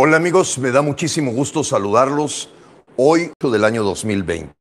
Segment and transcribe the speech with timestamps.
[0.00, 2.50] Hola amigos, me da muchísimo gusto saludarlos
[2.94, 4.54] hoy del año 2020.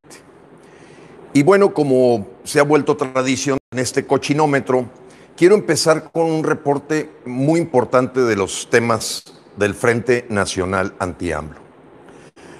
[1.31, 4.89] Y bueno, como se ha vuelto tradición en este cochinómetro,
[5.35, 9.25] quiero empezar con un reporte muy importante de los temas
[9.57, 11.59] del Frente Nacional Anti-AMLO.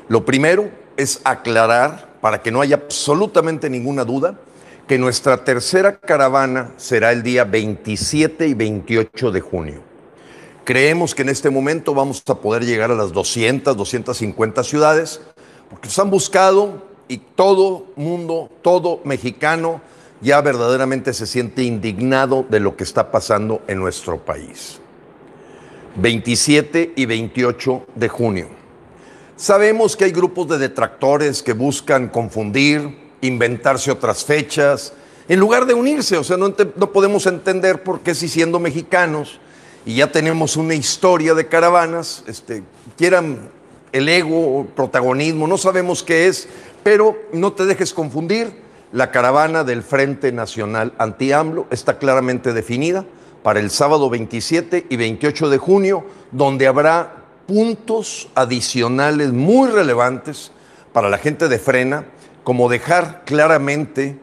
[0.07, 4.39] Lo primero es aclarar, para que no haya absolutamente ninguna duda,
[4.87, 9.86] que nuestra tercera caravana será el día 27 y 28 de junio.
[10.68, 15.21] Creemos que en este momento vamos a poder llegar a las 200, 250 ciudades,
[15.69, 19.79] porque nos han buscado y todo mundo, todo mexicano
[20.19, 24.82] ya verdaderamente se siente indignado de lo que está pasando en nuestro país.
[25.96, 28.49] 27 y 28 de junio.
[29.38, 34.91] Sabemos que hay grupos de detractores que buscan confundir, inventarse otras fechas,
[35.30, 36.17] en lugar de unirse.
[36.17, 39.39] O sea, no, no, podemos entender por qué si siendo mexicanos
[39.88, 42.61] y ya tenemos una historia de caravanas, este,
[42.97, 43.50] quieran
[43.94, 46.49] el ego, protagonismo, no sabemos qué es,
[46.83, 48.52] pero no te dejes confundir.
[48.91, 53.05] La caravana del Frente Nacional Anti-AMLO está claramente definida
[53.43, 60.52] para el sábado 27 y 28 de junio, donde habrá puntos adicionales muy relevantes
[60.91, 62.03] para la gente de Frena,
[62.43, 64.19] como dejar claramente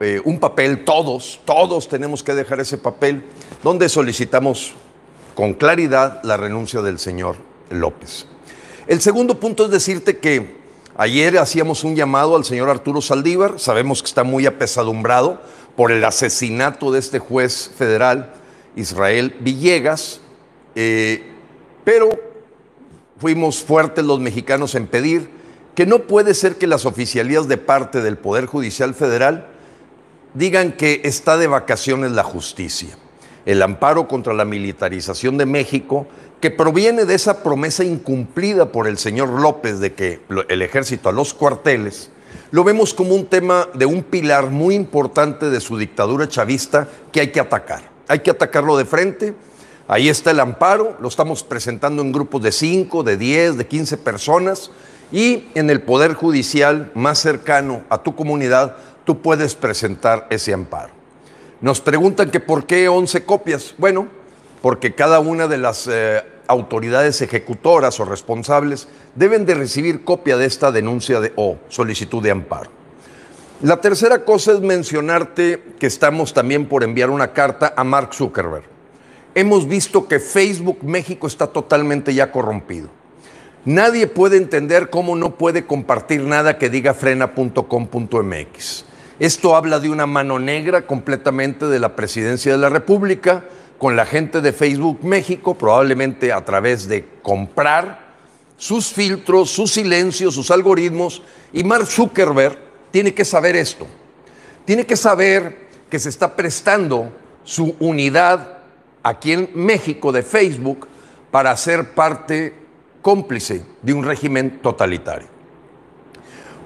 [0.00, 3.24] eh, un papel, todos, todos tenemos que dejar ese papel,
[3.62, 4.74] donde solicitamos
[5.36, 7.36] con claridad la renuncia del señor
[7.70, 8.26] López.
[8.88, 10.56] El segundo punto es decirte que
[10.96, 15.42] ayer hacíamos un llamado al señor Arturo Saldívar, sabemos que está muy apesadumbrado
[15.76, 18.32] por el asesinato de este juez federal,
[18.76, 20.22] Israel Villegas,
[20.74, 21.22] eh,
[21.84, 22.08] pero
[23.18, 25.30] fuimos fuertes los mexicanos en pedir
[25.74, 29.48] que no puede ser que las oficialías de parte del Poder Judicial Federal
[30.32, 32.96] digan que está de vacaciones la justicia.
[33.46, 36.06] El amparo contra la militarización de México,
[36.40, 41.12] que proviene de esa promesa incumplida por el señor López de que el ejército a
[41.12, 42.10] los cuarteles,
[42.50, 47.20] lo vemos como un tema de un pilar muy importante de su dictadura chavista que
[47.20, 47.90] hay que atacar.
[48.08, 49.34] Hay que atacarlo de frente.
[49.88, 53.96] Ahí está el amparo, lo estamos presentando en grupos de 5, de 10, de 15
[53.98, 54.70] personas
[55.12, 60.95] y en el Poder Judicial más cercano a tu comunidad, tú puedes presentar ese amparo.
[61.60, 63.74] Nos preguntan que por qué 11 copias.
[63.78, 64.08] Bueno,
[64.62, 70.46] porque cada una de las eh, autoridades ejecutoras o responsables deben de recibir copia de
[70.46, 72.70] esta denuncia de, o solicitud de amparo.
[73.62, 78.64] La tercera cosa es mencionarte que estamos también por enviar una carta a Mark Zuckerberg.
[79.34, 82.88] Hemos visto que Facebook México está totalmente ya corrompido.
[83.64, 88.84] Nadie puede entender cómo no puede compartir nada que diga frena.com.mx.
[89.18, 93.44] Esto habla de una mano negra completamente de la presidencia de la República
[93.78, 98.14] con la gente de Facebook México, probablemente a través de comprar
[98.58, 101.22] sus filtros, sus silencios, sus algoritmos.
[101.54, 102.58] Y Mark Zuckerberg
[102.90, 103.86] tiene que saber esto.
[104.66, 107.10] Tiene que saber que se está prestando
[107.42, 108.58] su unidad
[109.02, 110.88] aquí en México de Facebook
[111.30, 112.54] para ser parte
[113.00, 115.28] cómplice de un régimen totalitario.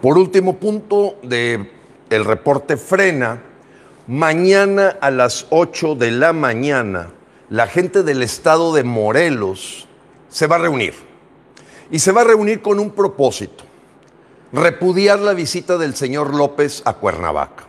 [0.03, 1.80] Por último punto de
[2.10, 3.41] el reporte frena,
[4.06, 7.10] mañana a las 8 de la mañana
[7.50, 9.88] la gente del estado de Morelos
[10.28, 10.94] se va a reunir.
[11.91, 13.65] Y se va a reunir con un propósito,
[14.53, 17.65] repudiar la visita del señor López a Cuernavaca.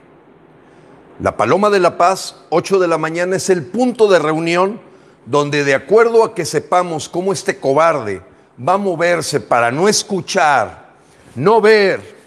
[1.19, 4.79] La Paloma de la Paz, 8 de la mañana, es el punto de reunión
[5.25, 8.21] donde de acuerdo a que sepamos cómo este cobarde
[8.57, 10.93] va a moverse para no escuchar,
[11.33, 12.20] no ver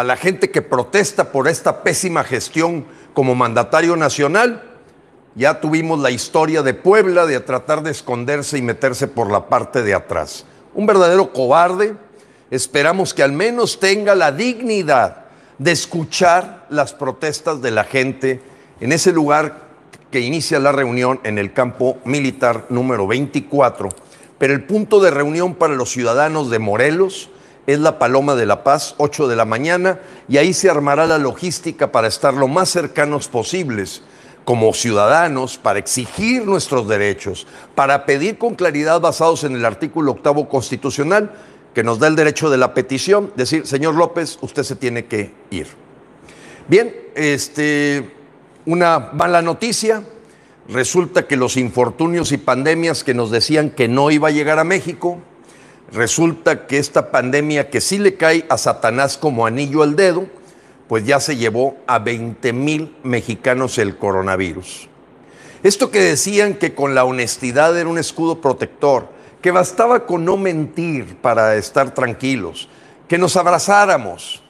[0.00, 4.62] a la gente que protesta por esta pésima gestión como mandatario nacional,
[5.34, 9.82] ya tuvimos la historia de Puebla de tratar de esconderse y meterse por la parte
[9.82, 10.46] de atrás.
[10.74, 11.94] Un verdadero cobarde.
[12.50, 15.26] Esperamos que al menos tenga la dignidad
[15.58, 18.40] de escuchar las protestas de la gente
[18.80, 19.68] en ese lugar
[20.10, 23.90] que inicia la reunión en el campo militar número 24
[24.40, 27.28] pero el punto de reunión para los ciudadanos de Morelos
[27.72, 31.18] es la Paloma de la Paz, 8 de la mañana, y ahí se armará la
[31.18, 34.02] logística para estar lo más cercanos posibles
[34.44, 40.48] como ciudadanos, para exigir nuestros derechos, para pedir con claridad basados en el artículo octavo
[40.48, 41.32] constitucional
[41.74, 45.32] que nos da el derecho de la petición, decir, señor López, usted se tiene que
[45.50, 45.68] ir.
[46.66, 48.10] Bien, este,
[48.66, 50.02] una mala noticia,
[50.70, 54.64] Resulta que los infortunios y pandemias que nos decían que no iba a llegar a
[54.64, 55.18] México,
[55.92, 60.26] resulta que esta pandemia que sí le cae a Satanás como anillo al dedo,
[60.88, 64.88] pues ya se llevó a 20 mil mexicanos el coronavirus.
[65.62, 69.08] Esto que decían que con la honestidad era un escudo protector,
[69.40, 72.68] que bastaba con no mentir para estar tranquilos,
[73.08, 74.42] que nos abrazáramos,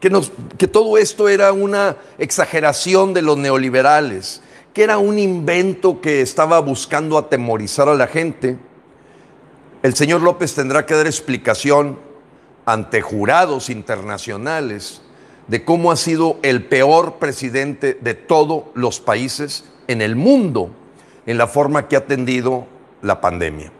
[0.00, 6.60] que, todo esto era una exageración de los neoliberales, que era un invento que estaba
[6.60, 8.58] buscando atemorizar a la gente.
[9.80, 12.00] El señor López tendrá que dar explicación
[12.66, 15.02] ante jurados internacionales
[15.46, 20.70] de cómo ha sido el peor presidente de todos los países en el mundo
[21.26, 22.66] en la forma que ha atendido
[23.02, 23.70] la pandemia.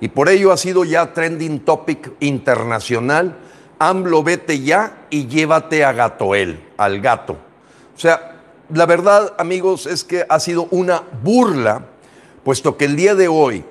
[0.00, 3.36] Y por ello ha sido ya trending topic internacional.
[3.80, 7.32] AMLO vete ya y llévate a Gatoel, al gato.
[7.96, 8.36] O sea,
[8.72, 11.86] la verdad, amigos, es que ha sido una burla,
[12.44, 13.64] puesto que el día de hoy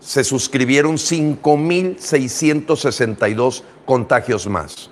[0.00, 4.90] se suscribieron 5.662 contagios más.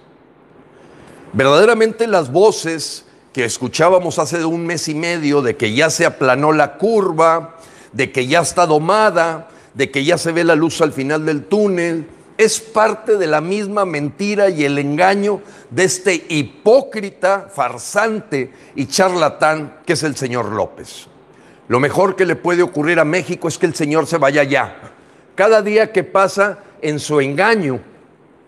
[1.33, 6.53] Verdaderamente las voces que escuchábamos hace un mes y medio de que ya se aplanó
[6.53, 7.57] la curva,
[7.93, 11.45] de que ya está domada, de que ya se ve la luz al final del
[11.45, 12.07] túnel,
[12.39, 19.79] es parte de la misma mentira y el engaño de este hipócrita, farsante y charlatán
[19.87, 21.09] que es el señor López.
[21.69, 24.93] Lo mejor que le puede ocurrir a México es que el señor se vaya ya.
[25.37, 27.81] Cada día que pasa en su engaño,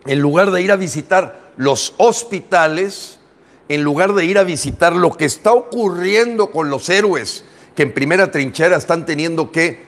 [0.06, 3.20] en lugar de ir a visitar los hospitales,
[3.68, 7.44] en lugar de ir a visitar lo que está ocurriendo con los héroes
[7.76, 9.86] que en primera trinchera están teniendo que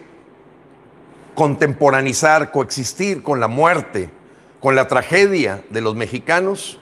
[1.34, 4.10] contemporanizar, coexistir con la muerte,
[4.60, 6.78] con la tragedia de los mexicanos,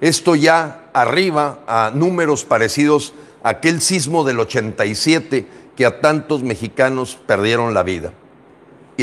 [0.00, 7.16] esto ya arriba a números parecidos a aquel sismo del 87 que a tantos mexicanos
[7.26, 8.12] perdieron la vida.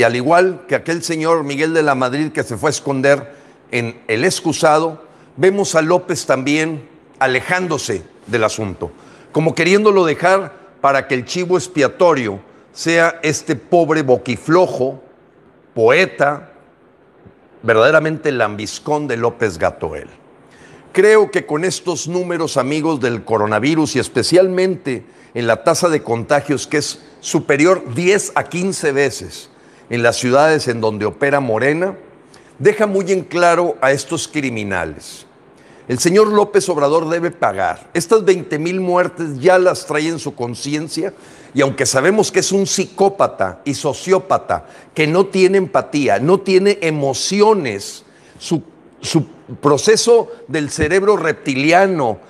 [0.00, 3.34] Y al igual que aquel señor Miguel de la Madrid que se fue a esconder
[3.70, 5.04] en el excusado,
[5.36, 6.88] vemos a López también
[7.18, 8.92] alejándose del asunto,
[9.30, 12.40] como queriéndolo dejar para que el chivo expiatorio
[12.72, 15.02] sea este pobre boquiflojo,
[15.74, 16.50] poeta,
[17.62, 20.08] verdaderamente lambiscón de López Gatoel.
[20.92, 25.04] Creo que con estos números, amigos, del coronavirus y especialmente
[25.34, 29.49] en la tasa de contagios que es superior 10 a 15 veces
[29.90, 31.96] en las ciudades en donde opera Morena,
[32.58, 35.26] deja muy en claro a estos criminales.
[35.88, 37.90] El señor López Obrador debe pagar.
[37.92, 41.12] Estas 20 mil muertes ya las trae en su conciencia
[41.52, 46.78] y aunque sabemos que es un psicópata y sociópata que no tiene empatía, no tiene
[46.80, 48.04] emociones,
[48.38, 48.62] su,
[49.60, 52.20] proceso del cerebro reptiliano,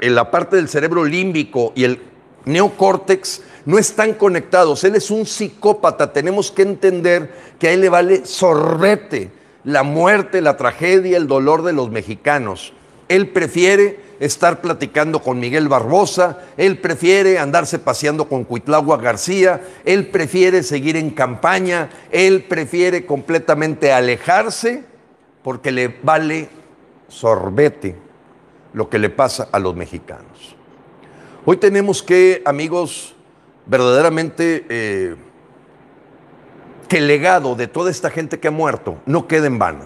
[0.00, 2.00] la parte del cerebro límbico y el
[2.46, 4.82] neocórtex no están conectados.
[4.84, 6.12] Él es un psicópata.
[6.12, 9.30] Tenemos que entender que a él le vale sorbete
[9.64, 12.72] la muerte, la tragedia, el dolor de los mexicanos.
[13.08, 20.06] Él prefiere estar platicando con Miguel Barbosa, él prefiere andarse paseando con Cuitlagua García, él
[20.06, 24.84] prefiere seguir en campaña, él prefiere completamente alejarse
[25.42, 26.48] porque le vale
[27.08, 27.96] sorbete
[28.72, 30.55] lo que le pasa a los mexicanos.
[31.48, 33.14] Hoy tenemos que, amigos,
[33.66, 35.14] verdaderamente eh,
[36.88, 39.84] que el legado de toda esta gente que ha muerto no quede en vano.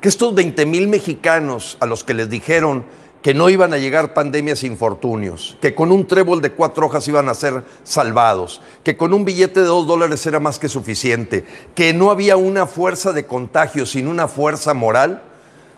[0.00, 2.84] Que estos 20 mil mexicanos a los que les dijeron
[3.22, 7.06] que no iban a llegar pandemias e infortunios, que con un trébol de cuatro hojas
[7.06, 11.44] iban a ser salvados, que con un billete de dos dólares era más que suficiente,
[11.76, 15.22] que no había una fuerza de contagio, sino una fuerza moral.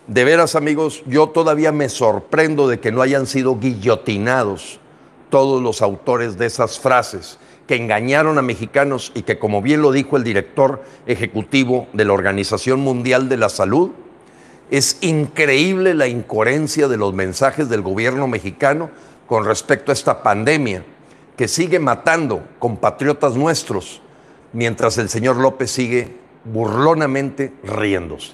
[0.07, 4.79] De veras, amigos, yo todavía me sorprendo de que no hayan sido guillotinados
[5.29, 9.91] todos los autores de esas frases que engañaron a mexicanos y que, como bien lo
[9.91, 13.91] dijo el director ejecutivo de la Organización Mundial de la Salud,
[14.71, 18.89] es increíble la incoherencia de los mensajes del gobierno mexicano
[19.25, 20.83] con respecto a esta pandemia
[21.35, 24.01] que sigue matando compatriotas nuestros
[24.53, 28.33] mientras el señor López sigue burlonamente riéndose.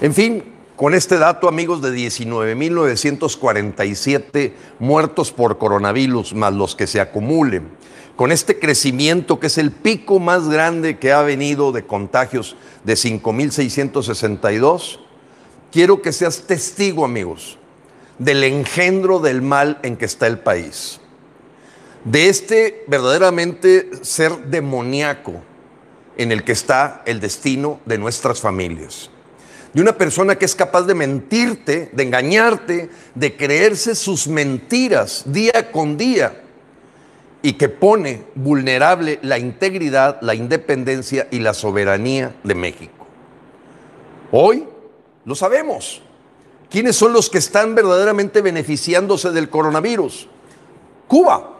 [0.00, 6.98] En fin, con este dato, amigos, de 19.947 muertos por coronavirus, más los que se
[7.00, 7.68] acumulen,
[8.16, 12.94] con este crecimiento que es el pico más grande que ha venido de contagios de
[12.94, 15.00] 5.662,
[15.70, 17.58] quiero que seas testigo, amigos,
[18.18, 21.00] del engendro del mal en que está el país,
[22.04, 25.42] de este verdaderamente ser demoníaco
[26.16, 29.11] en el que está el destino de nuestras familias
[29.72, 35.70] de una persona que es capaz de mentirte, de engañarte, de creerse sus mentiras día
[35.72, 36.42] con día
[37.42, 43.06] y que pone vulnerable la integridad, la independencia y la soberanía de México.
[44.30, 44.66] Hoy
[45.24, 46.02] lo sabemos.
[46.70, 50.28] ¿Quiénes son los que están verdaderamente beneficiándose del coronavirus?
[51.06, 51.51] Cuba.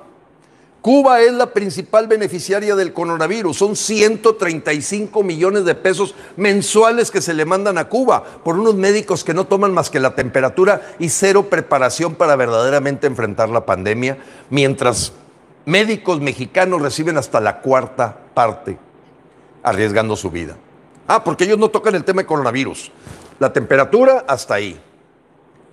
[0.82, 3.56] Cuba es la principal beneficiaria del coronavirus.
[3.56, 9.22] Son 135 millones de pesos mensuales que se le mandan a Cuba por unos médicos
[9.22, 14.18] que no toman más que la temperatura y cero preparación para verdaderamente enfrentar la pandemia,
[14.50, 15.12] mientras
[15.66, 18.76] médicos mexicanos reciben hasta la cuarta parte
[19.62, 20.56] arriesgando su vida.
[21.06, 22.90] Ah, porque ellos no tocan el tema de coronavirus.
[23.38, 24.80] La temperatura hasta ahí.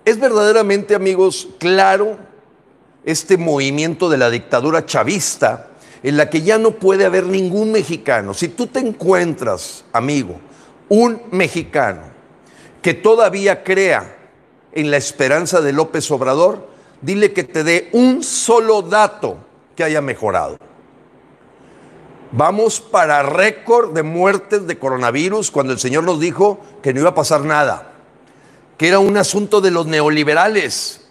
[0.06, 2.29] Es verdaderamente, amigos, claro
[3.12, 5.68] este movimiento de la dictadura chavista
[6.04, 8.34] en la que ya no puede haber ningún mexicano.
[8.34, 10.40] Si tú te encuentras, amigo,
[10.90, 12.04] un mexicano
[12.82, 14.18] que todavía crea
[14.72, 16.70] en la esperanza de López Obrador,
[17.02, 19.38] dile que te dé un solo dato
[19.76, 20.58] que haya mejorado.
[22.32, 27.10] Vamos para récord de muertes de coronavirus cuando el Señor nos dijo que no iba
[27.10, 27.94] a pasar nada,
[28.78, 31.09] que era un asunto de los neoliberales,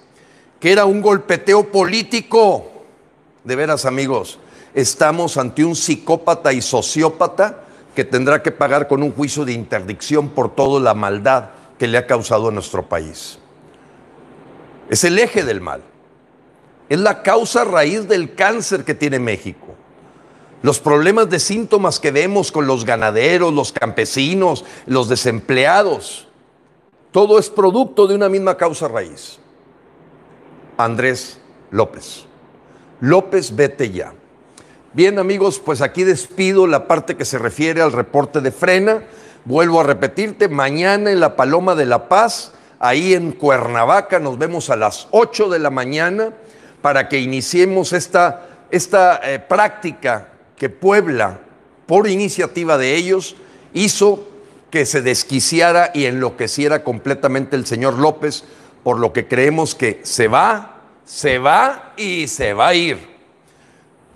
[0.61, 2.71] que era un golpeteo político.
[3.45, 4.39] De veras, amigos,
[4.75, 10.31] estamos ante un psicópata y sociópata que tendrá que pagar con un juicio de interdicción
[10.31, 13.39] por toda la maldad que le ha causado a nuestro país.
[14.89, 15.83] Es el eje del mal.
[16.89, 19.67] Es la causa raíz del cáncer que tiene México.
[20.63, 26.27] Los problemas de síntomas que vemos con los ganaderos, los campesinos, los desempleados,
[27.13, 29.39] todo es producto de una misma causa raíz.
[30.79, 31.39] Andrés
[31.73, 32.25] López.
[33.01, 34.15] López, vete ya.
[34.95, 39.03] Bien amigos, pues aquí despido la parte que se refiere al reporte de frena.
[39.45, 44.71] Vuelvo a repetirte, mañana en la Paloma de la Paz, ahí en Cuernavaca, nos vemos
[44.71, 46.33] a las 8 de la mañana
[46.81, 51.41] para que iniciemos esta, esta eh, práctica que Puebla,
[51.87, 53.37] por iniciativa de ellos,
[53.75, 54.29] hizo
[54.71, 58.45] que se desquiciara y enloqueciera completamente el señor López
[58.89, 62.97] por lo que creemos que se va, se va y se va a ir.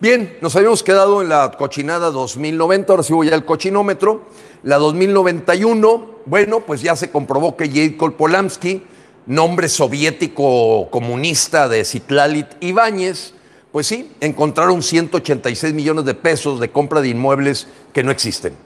[0.00, 4.22] Bien, nos habíamos quedado en la cochinada 2090, ahora sí voy al cochinómetro.
[4.62, 8.82] La 2091, bueno, pues ya se comprobó que Jacob Polamsky,
[9.26, 13.34] nombre soviético comunista de Citlalit Ibáñez,
[13.72, 18.56] pues sí, encontraron 186 millones de pesos de compra de inmuebles que no existen.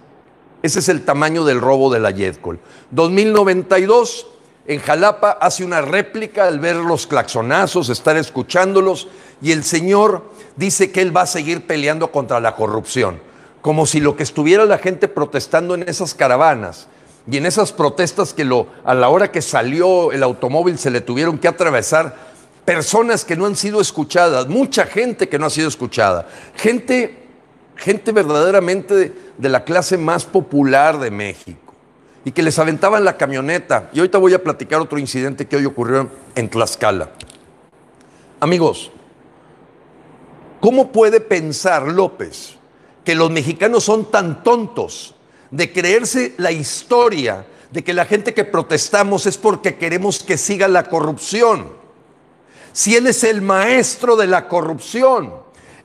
[0.62, 2.60] Ese es el tamaño del robo de la Yedcol.
[2.92, 4.35] 2092,
[4.68, 9.08] en Jalapa hace una réplica al ver los claxonazos, estar escuchándolos,
[9.40, 13.20] y el Señor dice que Él va a seguir peleando contra la corrupción,
[13.62, 16.88] como si lo que estuviera la gente protestando en esas caravanas
[17.30, 21.00] y en esas protestas que lo, a la hora que salió el automóvil se le
[21.00, 22.16] tuvieron que atravesar
[22.64, 27.28] personas que no han sido escuchadas, mucha gente que no ha sido escuchada, gente,
[27.76, 31.65] gente verdaderamente de, de la clase más popular de México
[32.26, 33.88] y que les aventaban la camioneta.
[33.92, 37.10] Y ahorita voy a platicar otro incidente que hoy ocurrió en Tlaxcala.
[38.40, 38.90] Amigos,
[40.60, 42.56] ¿cómo puede pensar López
[43.04, 45.14] que los mexicanos son tan tontos
[45.52, 50.66] de creerse la historia de que la gente que protestamos es porque queremos que siga
[50.66, 51.68] la corrupción?
[52.72, 55.32] Si él es el maestro de la corrupción,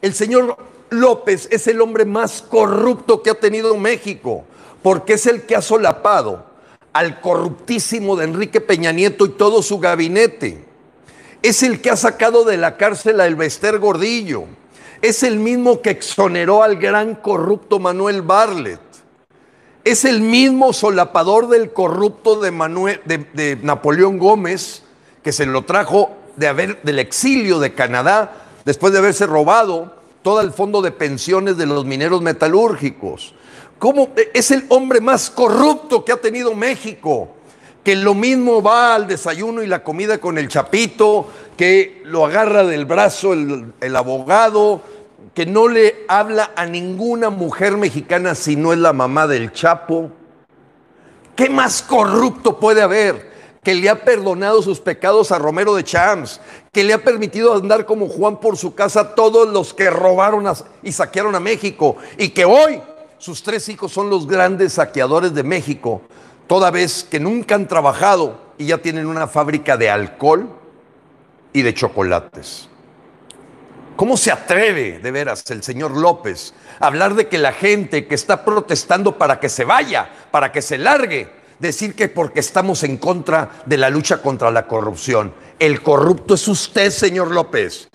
[0.01, 0.57] el señor
[0.89, 4.45] López es el hombre más corrupto que ha tenido México
[4.81, 6.45] porque es el que ha solapado
[6.93, 10.65] al corruptísimo de Enrique Peña Nieto y todo su gabinete.
[11.41, 14.45] Es el que ha sacado de la cárcel a Elvester Gordillo.
[15.01, 18.79] Es el mismo que exoneró al gran corrupto Manuel Barlet.
[19.83, 24.83] Es el mismo solapador del corrupto de, Manuel, de, Napoleón Gómez,
[25.23, 30.41] que se lo trajo de haber, del exilio de Canadá después de haberse robado todo
[30.41, 33.33] el fondo de pensiones de los mineros metalúrgicos.
[33.81, 37.29] ¿Cómo es el hombre más corrupto que ha tenido México?
[37.83, 41.25] Que lo mismo va al desayuno y la comida con el chapito,
[41.57, 44.83] que lo agarra del brazo el, el abogado,
[45.33, 50.11] que no le habla a ninguna mujer mexicana si no es la mamá del Chapo.
[51.35, 53.31] ¿Qué más corrupto puede haber?
[53.63, 57.85] que le ha perdonado sus pecados a Romero de Champs, que le ha permitido andar
[57.85, 62.29] como Juan por su casa a todos los que robaron y saquearon a México, y
[62.29, 62.81] que hoy
[63.21, 66.01] sus tres hijos son los grandes saqueadores de México,
[66.47, 70.49] toda vez que nunca han trabajado y ya tienen una fábrica de alcohol
[71.53, 72.67] y de chocolates.
[73.95, 78.15] ¿Cómo se atreve, de veras, el señor López a hablar de que la gente que
[78.15, 82.97] está protestando para que se vaya, para que se largue, decir que porque estamos en
[82.97, 85.31] contra de la lucha contra la corrupción?
[85.59, 87.87] El corrupto es usted, señor López.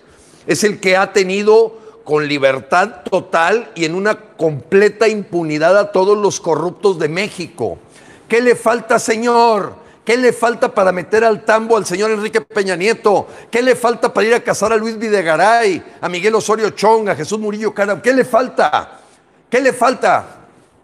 [0.45, 6.17] Es el que ha tenido con libertad total y en una completa impunidad a todos
[6.17, 7.77] los corruptos de México.
[8.29, 9.73] ¿Qué le falta, Señor?
[10.05, 13.27] ¿Qué le falta para meter al tambo al señor Enrique Peña Nieto?
[13.51, 17.15] ¿Qué le falta para ir a casar a Luis Videgaray, a Miguel Osorio Chong, a
[17.15, 18.01] Jesús Murillo Cara?
[18.01, 19.01] ¿Qué le falta?
[19.49, 20.25] ¿Qué le falta?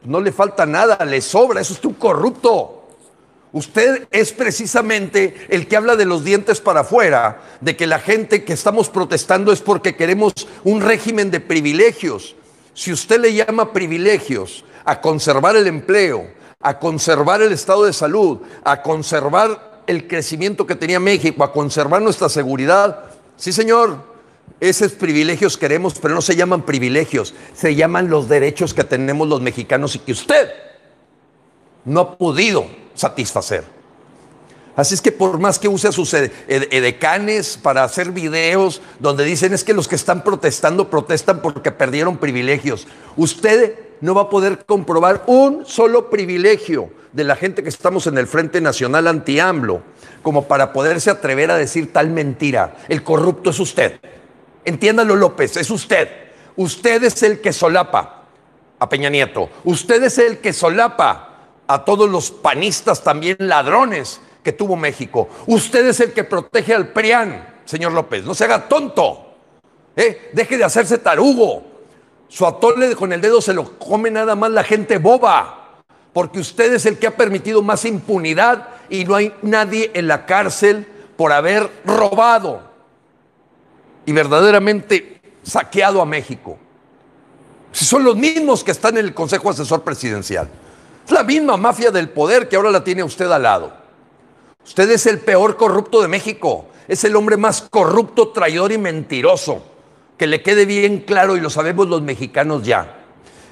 [0.04, 2.83] No le falta nada, le sobra, eso es un corrupto.
[3.54, 8.44] Usted es precisamente el que habla de los dientes para afuera, de que la gente
[8.44, 10.34] que estamos protestando es porque queremos
[10.64, 12.36] un régimen de privilegios.
[12.74, 18.40] Si usted le llama privilegios a conservar el empleo, a conservar el estado de salud,
[18.64, 23.04] a conservar el crecimiento que tenía México, a conservar nuestra seguridad.
[23.38, 24.00] Sí, señor,
[24.60, 29.42] esos privilegios queremos, pero no se llaman privilegios, se llaman los derechos que tenemos los
[29.42, 30.50] mexicanos y que usted
[31.86, 33.64] no ha podido satisfacer.
[34.76, 39.54] Así es que por más que use a sus edecanes para hacer videos donde dicen
[39.54, 44.66] es que los que están protestando protestan porque perdieron privilegios, usted no va a poder
[44.66, 49.84] comprobar un solo privilegio de la gente que estamos en el Frente Nacional Anti-AMLO
[50.24, 52.78] como para poderse atrever a decir tal mentira.
[52.90, 54.00] El corrupto es usted.
[54.66, 56.10] Entiéndalo, López, es usted.
[56.56, 58.24] Usted es el que solapa
[58.80, 59.50] a Peña Nieto.
[59.64, 61.33] Usted es el que solapa
[61.68, 65.30] a todos los panistas también ladrones que tuvo México.
[65.48, 68.26] Usted es el que protege al PRIAN, señor López.
[68.26, 69.36] No se haga tonto.
[69.96, 70.30] ¿eh?
[70.34, 71.64] Deje de hacerse tarugo.
[72.28, 76.74] Su atole con el dedo se lo come nada más la gente boba, porque usted
[76.74, 81.32] es el que ha permitido más impunidad y no hay nadie en la cárcel por
[81.32, 82.62] haber robado
[84.06, 86.58] y verdaderamente saqueado a México.
[87.72, 90.50] Si son los mismos que están en el Consejo Asesor Presidencial.
[91.06, 93.74] Es la misma mafia del poder que ahora la tiene usted al lado.
[94.66, 96.68] Usted es el peor corrupto de México.
[96.88, 99.74] Es el hombre más corrupto, traidor y mentiroso
[100.18, 103.00] que le quede bien claro y lo sabemos los mexicanos ya.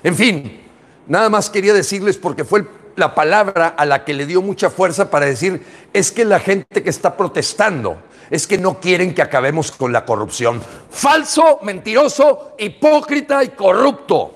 [0.04, 0.62] En fin,
[1.08, 2.66] nada más quería decirles porque fue
[2.96, 6.84] la palabra a la que le dio mucha fuerza para decir, es que la gente
[6.84, 7.98] que está protestando
[8.30, 10.62] es que no quieren que acabemos con la corrupción.
[10.90, 14.36] Falso, mentiroso, hipócrita y corrupto.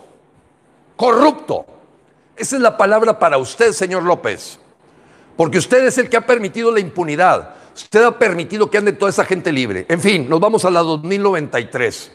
[0.95, 1.65] Corrupto.
[2.37, 4.59] Esa es la palabra para usted, señor López.
[5.37, 7.55] Porque usted es el que ha permitido la impunidad.
[7.75, 9.85] Usted ha permitido que ande toda esa gente libre.
[9.89, 12.11] En fin, nos vamos a la 2093.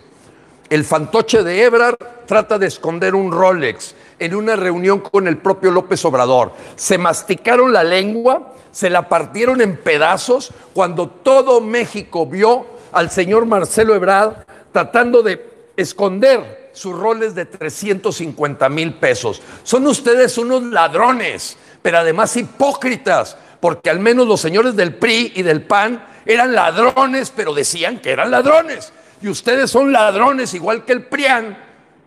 [0.68, 5.70] El fantoche de Ebrard trata de esconder un Rolex en una reunión con el propio
[5.70, 6.52] López Obrador.
[6.76, 13.46] Se masticaron la lengua, se la partieron en pedazos cuando todo México vio al señor
[13.46, 15.44] Marcelo Ebrard tratando de
[15.76, 19.42] esconder sus roles de 350 mil pesos.
[19.62, 25.42] Son ustedes unos ladrones, pero además hipócritas, porque al menos los señores del PRI y
[25.42, 30.92] del PAN eran ladrones, pero decían que eran ladrones y ustedes son ladrones igual que
[30.92, 31.58] el PRIAN,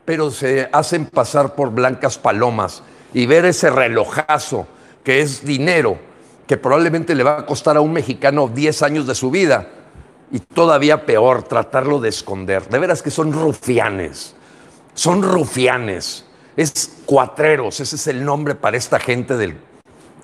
[0.06, 4.68] pero se hacen pasar por blancas palomas y ver ese relojazo
[5.04, 5.98] que es dinero
[6.48, 9.68] que probablemente le va a costar a un mexicano 10 años de su vida
[10.32, 12.68] y todavía peor, tratarlo de esconder.
[12.68, 14.33] De veras que son rufianes,
[14.94, 16.26] son rufianes,
[16.56, 19.58] es cuatreros, ese es el nombre para esta gente del,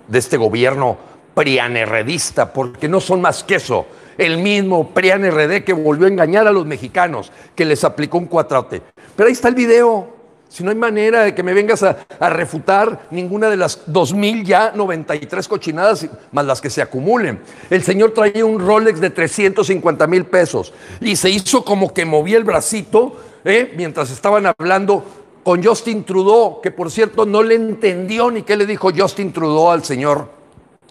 [0.07, 0.97] de este gobierno
[1.33, 3.85] prianerredista, porque no son más que eso
[4.19, 8.25] el mismo PRIAN RD que volvió a engañar a los mexicanos, que les aplicó un
[8.25, 8.81] cuatrote.
[9.15, 10.19] Pero ahí está el video.
[10.49, 14.71] Si no hay manera de que me vengas a, refutar ninguna de las 2.000 ya
[14.75, 17.39] 93 cochinadas, más las que se acumulen.
[17.69, 22.37] El señor traía un Rolex de 350 mil pesos y se hizo como que movía
[22.37, 23.73] el bracito ¿eh?
[23.75, 25.03] mientras estaban hablando
[25.43, 29.71] con Justin Trudeau, que por cierto no le entendió ni qué le dijo Justin Trudeau
[29.71, 30.29] al señor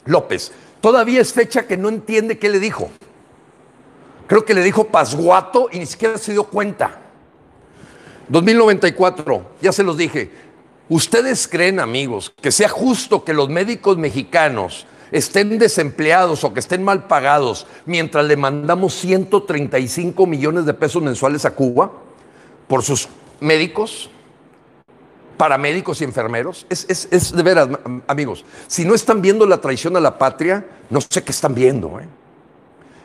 [0.05, 0.53] López.
[0.81, 2.91] Todavía es fecha que no entiende qué le dijo.
[4.27, 7.01] Creo que le dijo pasguato y ni siquiera se dio cuenta.
[8.29, 10.31] 2094, ya se los dije.
[10.89, 16.83] ¿Ustedes creen, amigos, que sea justo que los médicos mexicanos estén desempleados o que estén
[16.83, 21.91] mal pagados mientras le mandamos 135 millones de pesos mensuales a Cuba
[22.69, 23.09] por sus
[23.41, 24.11] médicos,
[25.37, 26.67] paramédicos y enfermeros?
[26.69, 27.69] Es, es de veras,
[28.07, 31.99] amigos, si no están viendo la traición a la patria, no sé qué están viendo.
[31.99, 32.07] ¿eh?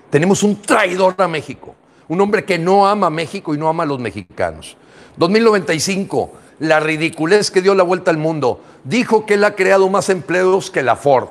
[0.10, 1.74] Tenemos un traidor a México,
[2.08, 4.78] un hombre que no ama a México y no ama a los mexicanos.
[5.18, 8.62] 2095, la ridiculez que dio la vuelta al mundo.
[8.84, 11.30] Dijo que él ha creado más empleos que la Ford.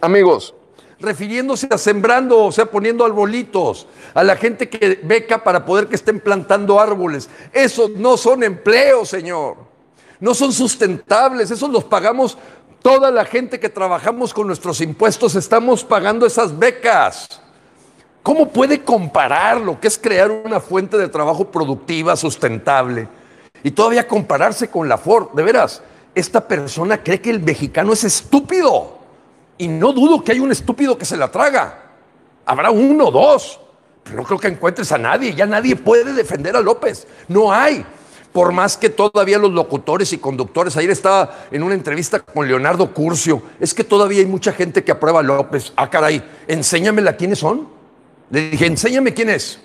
[0.00, 0.54] Amigos,
[1.00, 5.94] refiriéndose a sembrando, o sea, poniendo arbolitos, a la gente que beca para poder que
[5.94, 7.28] estén plantando árboles.
[7.52, 9.56] Esos no son empleos, señor.
[10.20, 12.36] No son sustentables, esos los pagamos
[12.82, 17.40] toda la gente que trabajamos con nuestros impuestos, estamos pagando esas becas.
[18.22, 23.08] ¿Cómo puede comparar lo que es crear una fuente de trabajo productiva, sustentable,
[23.62, 25.30] y todavía compararse con la Ford?
[25.32, 25.82] De veras,
[26.14, 28.97] esta persona cree que el mexicano es estúpido.
[29.58, 31.90] Y no dudo que hay un estúpido que se la traga.
[32.46, 33.60] Habrá uno o dos.
[34.04, 35.34] Pero no creo que encuentres a nadie.
[35.34, 37.06] Ya nadie puede defender a López.
[37.28, 37.84] No hay.
[38.32, 42.92] Por más que todavía los locutores y conductores, ayer estaba en una entrevista con Leonardo
[42.92, 45.72] Curcio, es que todavía hay mucha gente que aprueba a López.
[45.76, 47.68] Ah, caray, enséñamela quiénes son.
[48.30, 49.58] Le dije, enséñame quién es.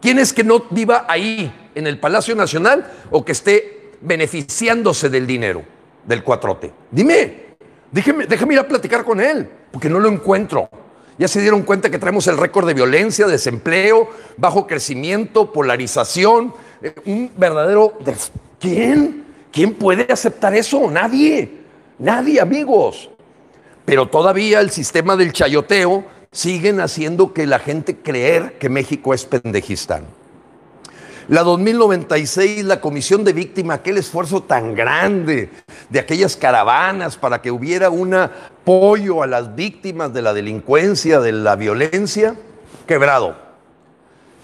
[0.00, 5.26] ¿Quién es que no viva ahí, en el Palacio Nacional, o que esté beneficiándose del
[5.26, 5.62] dinero
[6.04, 6.72] del cuatrote?
[6.90, 7.51] Dime,
[7.92, 10.68] déjeme, ir a platicar con él, porque no lo encuentro.
[11.18, 16.94] Ya se dieron cuenta que traemos el récord de violencia, desempleo, bajo crecimiento, polarización, eh,
[17.04, 17.98] un verdadero...
[18.58, 19.24] ¿Quién?
[19.52, 20.90] ¿Quién puede aceptar eso?
[20.90, 21.60] Nadie.
[21.98, 23.10] Nadie, amigos.
[23.84, 29.26] Pero todavía el sistema del chayoteo siguen haciendo que la gente creer que México es
[29.26, 30.06] pendejistán.
[31.32, 35.48] La 2096, la comisión de víctimas, aquel esfuerzo tan grande
[35.88, 41.32] de aquellas caravanas para que hubiera un apoyo a las víctimas de la delincuencia, de
[41.32, 42.36] la violencia,
[42.86, 43.34] quebrado.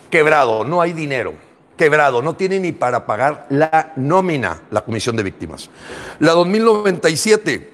[0.09, 1.35] Quebrado, no hay dinero.
[1.77, 5.69] Quebrado, no tiene ni para pagar la nómina, la comisión de víctimas.
[6.21, 7.71] La 2097,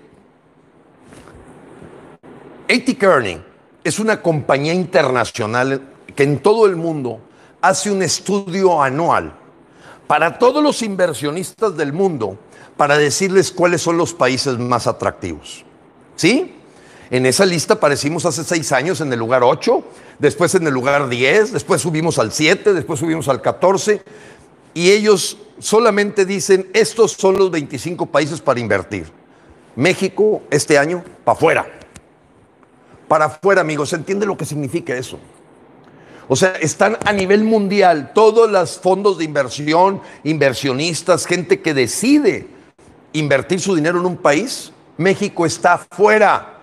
[2.64, 2.96] A.T.
[2.98, 3.40] Kearney
[3.84, 5.82] es una compañía internacional
[6.16, 7.20] que en todo el mundo
[7.64, 9.32] hace un estudio anual
[10.06, 12.36] para todos los inversionistas del mundo
[12.76, 15.64] para decirles cuáles son los países más atractivos.
[16.14, 16.54] ¿Sí?
[17.10, 19.82] En esa lista aparecimos hace seis años en el lugar 8,
[20.18, 24.02] después en el lugar 10, después subimos al 7, después subimos al 14,
[24.74, 29.10] y ellos solamente dicen, estos son los 25 países para invertir.
[29.74, 31.66] México este año, para afuera.
[33.08, 35.18] Para afuera, amigos, ¿se entiende lo que significa eso?
[36.28, 42.48] O sea, están a nivel mundial todos los fondos de inversión, inversionistas, gente que decide
[43.12, 44.72] invertir su dinero en un país.
[44.96, 46.60] México está fuera,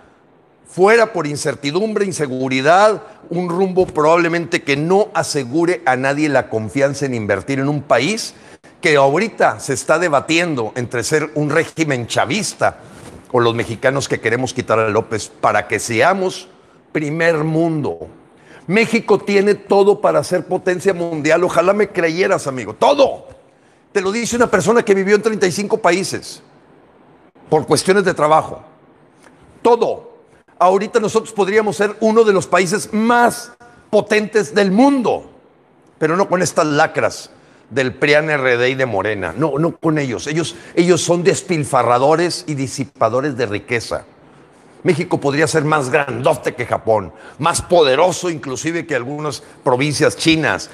[0.66, 7.14] fuera por incertidumbre, inseguridad, un rumbo probablemente que no asegure a nadie la confianza en
[7.14, 8.34] invertir en un país
[8.82, 12.80] que ahorita se está debatiendo entre ser un régimen chavista
[13.32, 16.50] o los mexicanos que queremos quitar a López para que seamos
[16.92, 18.08] primer mundo,
[18.72, 21.44] México tiene todo para ser potencia mundial.
[21.44, 22.74] Ojalá me creyeras, amigo.
[22.74, 23.28] Todo.
[23.92, 26.42] Te lo dice una persona que vivió en 35 países
[27.50, 28.64] por cuestiones de trabajo.
[29.62, 30.12] Todo.
[30.58, 33.52] Ahorita nosotros podríamos ser uno de los países más
[33.90, 35.30] potentes del mundo,
[35.98, 37.30] pero no con estas lacras
[37.70, 39.34] del PRIAN RD y de Morena.
[39.36, 40.28] No, no con ellos.
[40.28, 44.06] Ellos, ellos son despilfarradores y disipadores de riqueza.
[44.84, 50.70] México podría ser más grandote que Japón, más poderoso inclusive que algunas provincias chinas.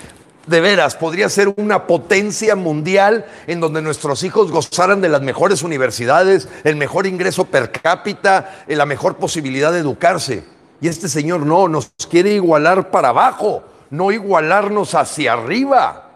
[0.46, 5.62] De veras, podría ser una potencia mundial en donde nuestros hijos gozaran de las mejores
[5.62, 10.46] universidades, el mejor ingreso per cápita, la mejor posibilidad de educarse.
[10.80, 16.07] Y este señor no, nos quiere igualar para abajo, no igualarnos hacia arriba.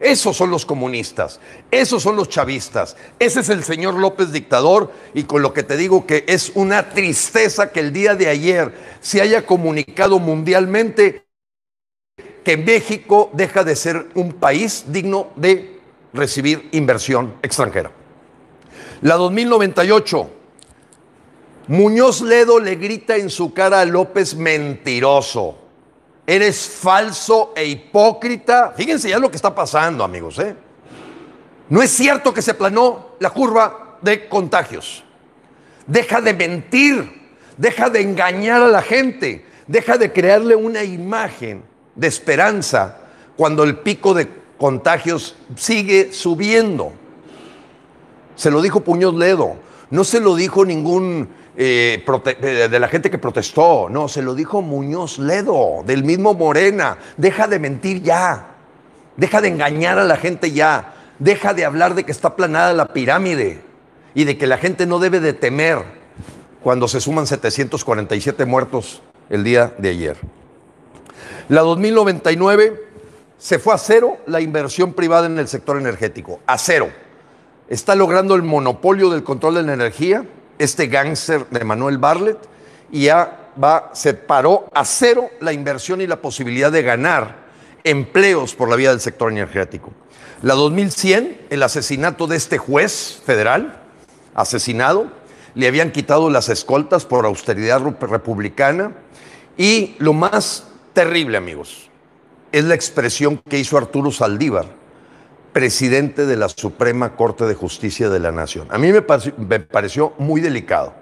[0.00, 1.40] Esos son los comunistas,
[1.72, 5.76] esos son los chavistas, ese es el señor López dictador y con lo que te
[5.76, 11.26] digo que es una tristeza que el día de ayer se haya comunicado mundialmente
[12.44, 15.80] que México deja de ser un país digno de
[16.12, 17.90] recibir inversión extranjera.
[19.02, 20.30] La 2098,
[21.66, 25.67] Muñoz Ledo le grita en su cara a López mentiroso.
[26.30, 28.74] Eres falso e hipócrita.
[28.76, 30.38] Fíjense ya lo que está pasando, amigos.
[30.38, 30.54] ¿eh?
[31.70, 35.02] No es cierto que se planó la curva de contagios.
[35.86, 41.62] Deja de mentir, deja de engañar a la gente, deja de crearle una imagen
[41.94, 42.98] de esperanza
[43.34, 46.92] cuando el pico de contagios sigue subiendo.
[48.36, 49.56] Se lo dijo Puñoz Ledo,
[49.88, 53.88] no se lo dijo ningún eh, de la gente que protestó.
[53.90, 56.98] No, se lo dijo Muñoz Ledo, del mismo Morena.
[57.16, 58.54] Deja de mentir ya.
[59.16, 60.94] Deja de engañar a la gente ya.
[61.18, 63.60] Deja de hablar de que está planada la pirámide
[64.14, 65.82] y de que la gente no debe de temer
[66.62, 70.16] cuando se suman 747 muertos el día de ayer.
[71.48, 72.84] La 2099
[73.36, 76.88] se fue a cero la inversión privada en el sector energético, a cero.
[77.68, 80.24] Está logrando el monopolio del control de la energía
[80.58, 82.38] este gángster de Manuel Barlet
[82.90, 87.48] y ya va, se paró a cero la inversión y la posibilidad de ganar
[87.84, 89.92] empleos por la vía del sector energético.
[90.42, 93.82] La 2100, el asesinato de este juez federal,
[94.34, 95.10] asesinado,
[95.54, 98.92] le habían quitado las escoltas por austeridad republicana
[99.56, 101.90] y lo más terrible, amigos,
[102.52, 104.66] es la expresión que hizo Arturo Saldívar
[105.58, 108.68] presidente de la Suprema Corte de Justicia de la Nación.
[108.70, 110.94] A mí me, pareció, muy delicado.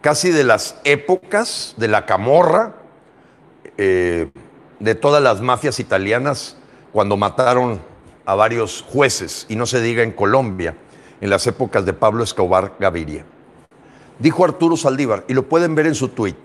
[0.00, 2.76] casi de las épocas de la camorra,
[3.76, 4.30] eh,
[4.78, 6.56] de todas las mafias italianas,
[6.92, 7.78] cuando mataron
[8.24, 10.78] a varios jueces, y no se diga en Colombia,
[11.20, 13.26] en las épocas de Pablo Escobar Gaviria.
[14.18, 16.38] Dijo Arturo Saldívar, y lo pueden ver en su tuit,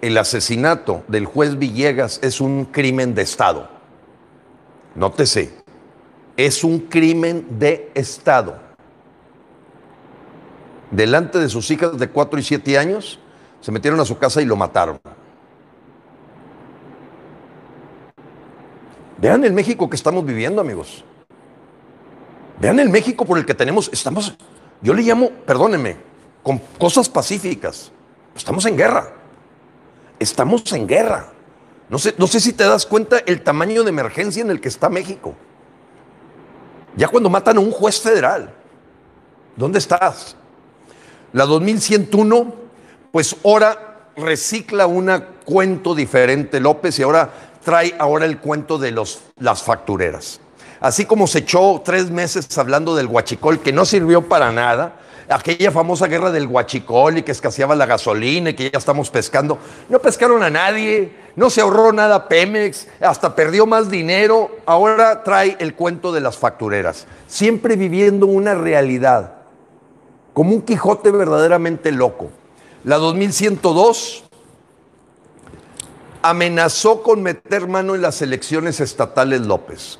[0.00, 3.68] el asesinato del juez Villegas es un crimen de Estado.
[4.94, 5.61] Nótese,
[6.36, 8.58] es un crimen de Estado.
[10.90, 13.18] Delante de sus hijas de 4 y 7 años,
[13.60, 15.00] se metieron a su casa y lo mataron.
[19.18, 21.04] Vean el México que estamos viviendo, amigos.
[22.60, 24.36] Vean el México por el que tenemos, estamos,
[24.82, 25.96] yo le llamo, perdónenme,
[26.42, 27.92] con cosas pacíficas.
[28.34, 29.12] Estamos en guerra.
[30.18, 31.32] Estamos en guerra.
[31.88, 34.68] No sé, no sé si te das cuenta el tamaño de emergencia en el que
[34.68, 35.34] está México.
[36.96, 38.52] Ya cuando matan a un juez federal,
[39.56, 40.36] ¿dónde estás?
[41.32, 42.54] La 2101,
[43.10, 45.10] pues ahora recicla un
[45.44, 47.30] cuento diferente López y ahora
[47.64, 50.40] trae ahora el cuento de los, las factureras.
[50.80, 54.96] Así como se echó tres meses hablando del huachicol, que no sirvió para nada,
[55.28, 59.58] aquella famosa guerra del huachicol y que escaseaba la gasolina y que ya estamos pescando.
[59.88, 64.50] No pescaron a nadie, no se ahorró nada Pemex, hasta perdió más dinero.
[64.66, 69.34] Ahora trae el cuento de las factureras, siempre viviendo una realidad,
[70.34, 72.30] como un Quijote verdaderamente loco.
[72.84, 74.24] La 2102
[76.20, 79.98] amenazó con meter mano en las elecciones estatales López.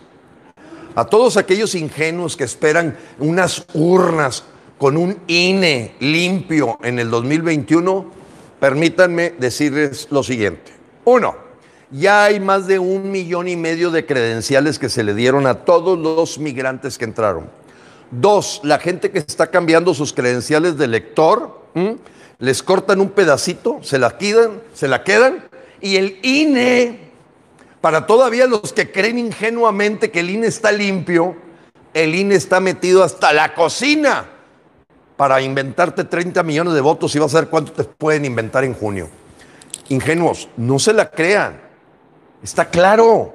[0.95, 4.45] A todos aquellos ingenuos que esperan unas urnas
[4.77, 8.11] con un INE limpio en el 2021,
[8.61, 10.82] permítanme decirles lo siguiente.
[11.04, 11.34] Uno,
[11.90, 15.64] ya hay más de un millón y medio de credenciales que se le dieron a
[15.64, 17.50] todos los migrantes que entraron.
[18.10, 21.62] Dos, la gente que está cambiando sus credenciales de lector,
[22.38, 25.44] les cortan un pedacito, se la quedan, se la quedan
[25.80, 27.10] y el INE,
[27.80, 31.34] para todavía los que creen ingenuamente que el INE está limpio,
[31.94, 34.26] el INE está metido hasta la cocina
[35.16, 38.74] para inventarte 30 millones de votos y vas a ver cuánto te pueden inventar en
[38.74, 39.08] junio.
[39.92, 41.61] Ingenuos, no se la crean.
[42.42, 43.35] Está claro.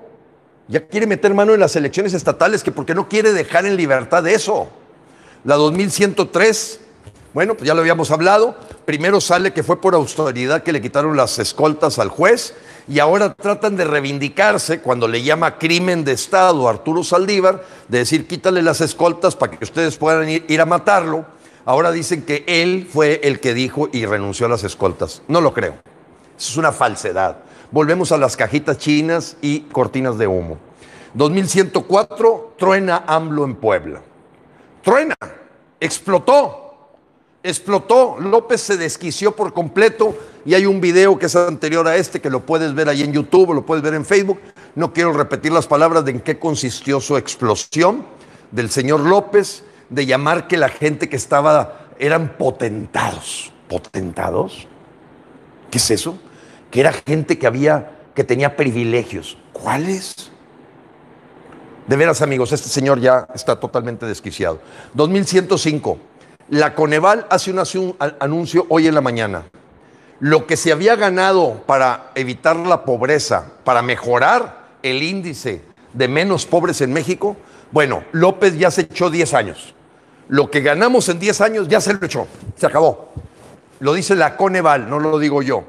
[0.67, 4.28] Ya quiere meter mano en las elecciones estatales, que porque no quiere dejar en libertad
[4.28, 4.67] eso.
[5.43, 6.82] La 2103
[7.38, 8.56] bueno, pues ya lo habíamos hablado.
[8.84, 12.56] Primero sale que fue por autoridad que le quitaron las escoltas al juez
[12.88, 18.00] y ahora tratan de reivindicarse cuando le llama crimen de Estado a Arturo Saldívar, de
[18.00, 21.28] decir quítale las escoltas para que ustedes puedan ir, a matarlo.
[21.63, 25.22] Ahora dicen que él fue el que dijo y renunció a las escoltas.
[25.28, 25.76] No lo creo.
[26.38, 27.38] Eso es una falsedad.
[27.71, 30.58] Volvemos a las cajitas chinas y cortinas de humo.
[31.13, 34.02] 2104, truena AMLO en Puebla.
[34.84, 35.15] Truena,
[35.80, 36.67] explotó
[37.50, 42.19] explotó, López se desquició por completo y hay un video que es anterior a este
[42.19, 44.39] que lo puedes ver ahí en YouTube, lo puedes ver en Facebook.
[44.76, 48.06] No quiero repetir las palabras de en qué consistió su explosión
[48.52, 53.54] del señor López, de llamar que la gente que estaba eran potentados.
[53.69, 54.67] ¿Potentados?
[55.71, 56.17] ¿Qué es eso?
[56.80, 59.38] Era gente que había, que tenía privilegios.
[59.52, 60.32] ¿Cuáles?
[61.88, 64.60] De veras, amigos, este señor ya está totalmente desquiciado.
[64.94, 65.98] 2105.
[66.50, 69.46] La Coneval hace un anuncio hoy en la mañana.
[70.20, 75.63] Lo que se había ganado para evitar la pobreza, para mejorar el índice
[75.94, 77.38] de menos pobres en México,
[77.72, 79.74] bueno, López ya se echó 10 años.
[80.28, 83.13] Lo que ganamos en 10 años ya se lo echó, se acabó.
[83.80, 85.63] Lo dice la Coneval, no lo digo yo.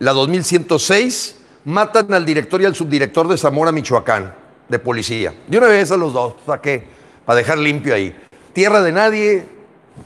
[0.00, 1.36] La 2106
[1.66, 4.34] matan al director y al subdirector de Zamora, Michoacán,
[4.66, 5.34] de policía.
[5.46, 6.84] De una vez a los dos, qué?
[7.26, 8.16] Para dejar limpio ahí.
[8.54, 9.46] Tierra de nadie,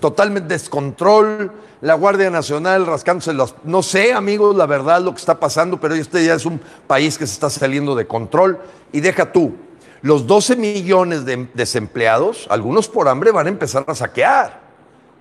[0.01, 3.55] totalmente descontrol, la Guardia Nacional rascándose los...
[3.63, 7.17] No sé, amigos, la verdad lo que está pasando, pero este ya es un país
[7.17, 8.59] que se está saliendo de control.
[8.91, 9.55] Y deja tú,
[10.03, 14.61] los 12 millones de desempleados, algunos por hambre, van a empezar a saquear.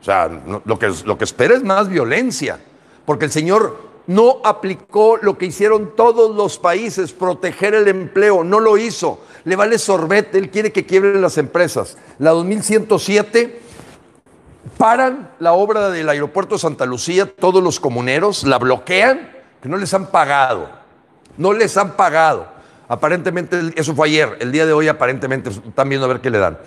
[0.01, 0.31] O sea,
[0.65, 2.59] lo, que, lo que espera es más violencia,
[3.05, 8.59] porque el señor no aplicó lo que hicieron todos los países, proteger el empleo, no
[8.59, 9.21] lo hizo.
[9.45, 11.97] Le vale sorbete, él quiere que quiebren las empresas.
[12.19, 13.61] La 2107
[14.77, 19.77] paran la obra del aeropuerto de Santa Lucía, todos los comuneros, la bloquean, que no
[19.77, 20.69] les han pagado.
[21.37, 22.52] No les han pagado.
[22.87, 26.37] Aparentemente, eso fue ayer, el día de hoy aparentemente están viendo a ver qué le
[26.37, 26.57] dan.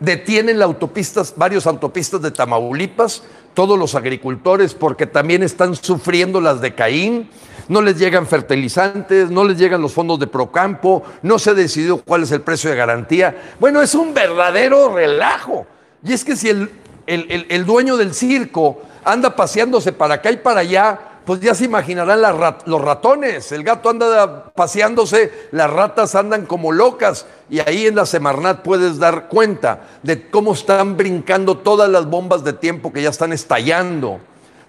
[0.00, 3.22] Detienen la autopistas, varios autopistas de Tamaulipas,
[3.54, 7.28] todos los agricultores, porque también están sufriendo las de Caín,
[7.68, 11.98] no les llegan fertilizantes, no les llegan los fondos de Procampo, no se ha decidido
[11.98, 13.54] cuál es el precio de garantía.
[13.60, 15.66] Bueno, es un verdadero relajo.
[16.02, 16.70] Y es que si el
[17.08, 22.22] el, dueño del circo anda paseándose para acá y para allá, pues ya se imaginarán
[22.64, 23.52] los ratones.
[23.52, 27.26] El gato anda paseándose, las ratas andan como locas.
[27.50, 32.44] Y ahí en la Semarnat puedes dar cuenta de cómo están brincando todas las bombas
[32.44, 34.20] de tiempo que ya están estallando,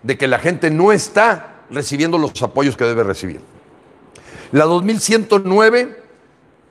[0.03, 3.39] de que la gente no está recibiendo los apoyos que debe recibir.
[4.51, 6.03] La 2109,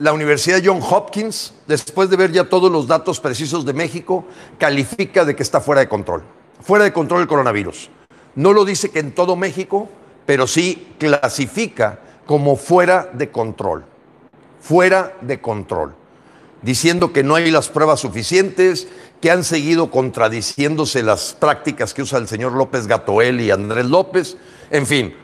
[0.01, 4.27] la Universidad John Hopkins, después de ver ya todos los datos precisos de México,
[4.59, 6.25] califica de que está fuera de control.
[6.61, 7.89] Fuera de control el coronavirus.
[8.39, 9.89] No lo dice que en todo México,
[10.25, 13.85] pero sí clasifica como fuera de control.
[14.61, 15.97] Fuera de control.
[16.63, 18.87] Diciendo que no hay las pruebas suficientes,
[19.21, 24.37] que han seguido contradiciéndose las prácticas que usa el señor López Gatoel y Andrés López.
[24.71, 25.17] En fin,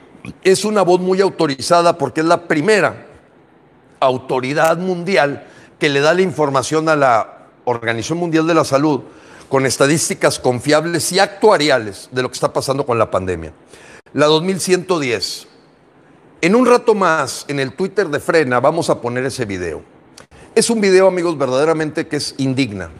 [0.42, 3.06] es una voz muy autorizada porque es la primera
[4.00, 5.46] autoridad mundial
[5.78, 9.02] que le da la información a la Organización Mundial de la Salud
[9.48, 13.52] con estadísticas confiables y actuariales de lo que está pasando con la pandemia.
[14.12, 15.48] La 2110.
[16.40, 19.82] En un rato más, en el Twitter de Frena, vamos a poner ese video.
[20.54, 22.90] Es un video, amigos, verdaderamente que es indigna.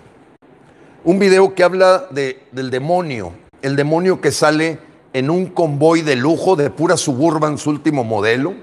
[1.05, 4.79] Un video que habla de, del demonio, el demonio que sale
[5.13, 8.55] en un convoy de lujo de pura suburban, su último modelo.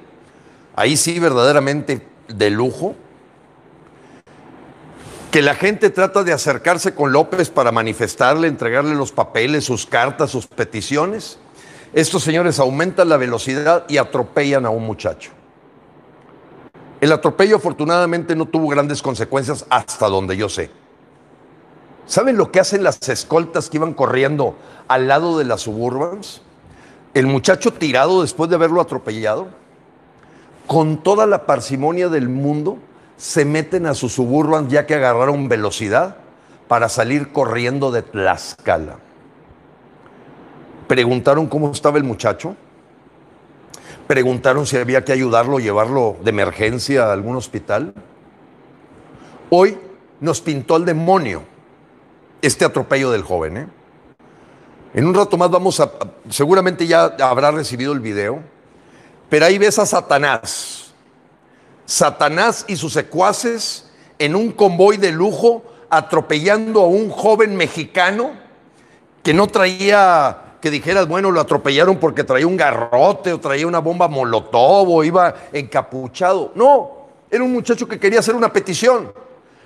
[0.76, 2.96] Ahí sí, verdaderamente de lujo
[5.32, 10.30] que la gente trata de acercarse con López para manifestarle, entregarle los papeles, sus cartas,
[10.30, 11.40] sus peticiones.
[11.94, 15.32] Estos señores aumentan la velocidad y atropellan a un muchacho.
[17.00, 20.70] El atropello afortunadamente no tuvo grandes consecuencias hasta donde yo sé.
[22.06, 24.58] ¿Saben lo que hacen las escoltas que iban corriendo
[24.90, 26.42] al lado de las suburbans?
[27.14, 29.48] El muchacho tirado después de haberlo atropellado,
[30.68, 32.80] con toda la parsimonia del mundo,
[33.22, 36.16] se meten a sus suburban ya que agarraron velocidad
[36.68, 38.98] para salir corriendo de Tlaxcala.
[40.88, 42.56] Preguntaron cómo estaba el muchacho.
[44.08, 47.94] Preguntaron si había que ayudarlo, llevarlo de emergencia a algún hospital.
[49.52, 49.78] Hoy
[50.20, 51.44] nos pintó el demonio
[52.42, 53.58] este atropello del joven.
[53.58, 53.68] ¿eh?
[54.96, 55.92] En un rato más vamos a,
[56.28, 58.40] seguramente ya habrá recibido el video,
[59.30, 60.91] pero ahí ves a Satanás
[61.92, 63.86] Satanás y sus secuaces
[64.18, 68.32] en un convoy de lujo atropellando a un joven mexicano
[69.22, 73.80] que no traía, que dijeras, bueno, lo atropellaron porque traía un garrote o traía una
[73.80, 76.54] bomba molotov o iba encapuchado.
[76.56, 79.12] No, era un muchacho que quería hacer una petición.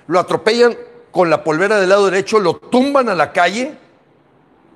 [0.08, 0.76] Lo atropellan
[1.12, 3.78] con la polvera del lado derecho, lo tumban a la calle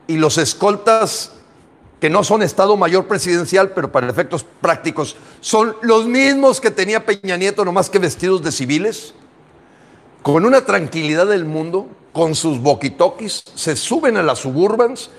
[0.06, 1.32] y los escoltas
[2.00, 7.04] que no son Estado Mayor Presidencial, pero para efectos prácticos son los mismos que tenía
[7.04, 9.14] Peña Nieto, nomás que vestidos de civiles,
[10.22, 15.10] con una tranquilidad del mundo, con sus boquitoquis, se suben a las suburbans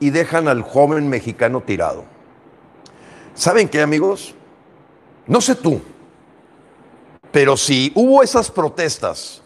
[0.00, 2.04] y dejan al joven mexicano tirado.
[3.34, 4.34] ¿Saben qué, amigos?
[5.26, 5.80] No sé tú,
[7.30, 9.42] pero si hubo esas protestas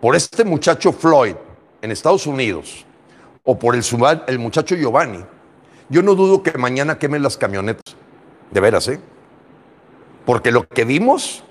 [0.00, 1.34] por este muchacho Floyd
[1.80, 2.84] en Estados Unidos
[3.42, 3.82] o por el,
[4.26, 5.24] el muchacho Giovanni,
[5.88, 7.96] yo no dudo que mañana quemen las camionetas.
[8.50, 9.00] De veras, ¿eh?
[10.24, 11.44] Porque lo que vimos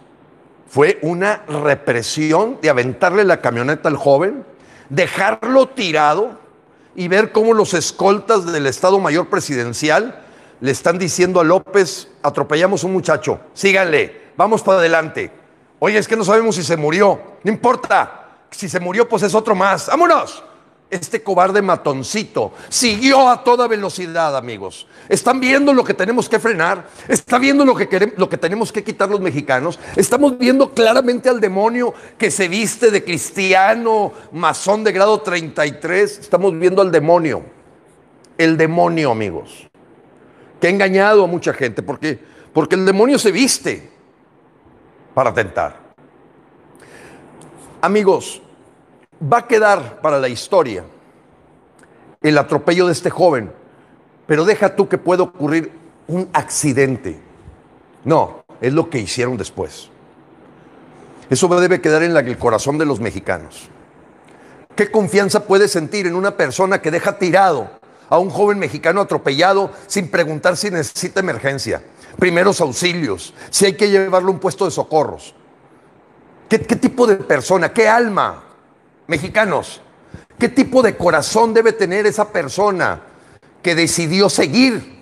[0.67, 4.45] fue una represión de aventarle la camioneta al joven,
[4.89, 6.39] dejarlo tirado
[6.95, 10.23] y ver cómo los escoltas del Estado Mayor Presidencial
[10.61, 15.31] le están diciendo a López, atropellamos a un muchacho, síganle, vamos para adelante.
[15.79, 19.35] Oye, es que no sabemos si se murió, no importa, si se murió pues es
[19.35, 20.43] otro más, vámonos
[20.89, 24.87] este cobarde matoncito siguió a toda velocidad, amigos.
[25.09, 28.71] Están viendo lo que tenemos que frenar, están viendo lo que, queremos, lo que tenemos
[28.71, 29.79] que quitar los mexicanos.
[29.95, 36.19] Estamos viendo claramente al demonio que se viste de cristiano, masón de grado 33.
[36.19, 37.43] Estamos viendo al demonio.
[38.37, 39.67] El demonio, amigos,
[40.59, 42.19] que ha engañado a mucha gente porque,
[42.53, 43.89] porque el demonio se viste
[45.13, 45.85] para tentar.
[47.81, 48.41] Amigos,
[49.21, 50.83] va a quedar para la historia
[52.21, 53.51] el atropello de este joven,
[54.25, 55.71] pero deja tú que pueda ocurrir
[56.07, 57.19] un accidente.
[58.03, 59.89] No, es lo que hicieron después.
[61.29, 63.69] Eso debe quedar en el corazón de los mexicanos.
[64.75, 67.69] ¿Qué confianza puede sentir en una persona que deja tirado
[68.09, 71.81] a un joven mexicano atropellado sin preguntar si necesita emergencia,
[72.19, 75.35] primeros auxilios, si hay que llevarlo a un puesto de socorros?
[76.49, 78.44] ¿Qué, qué tipo de persona, qué alma
[79.07, 79.81] Mexicanos,
[80.39, 83.01] ¿qué tipo de corazón debe tener esa persona
[83.61, 84.95] que decidió seguir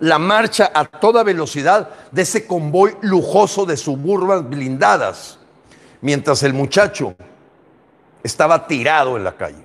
[0.00, 5.38] la marcha a toda velocidad de ese convoy lujoso de suburbas blindadas,
[6.00, 7.14] mientras el muchacho
[8.22, 9.64] estaba tirado en la calle?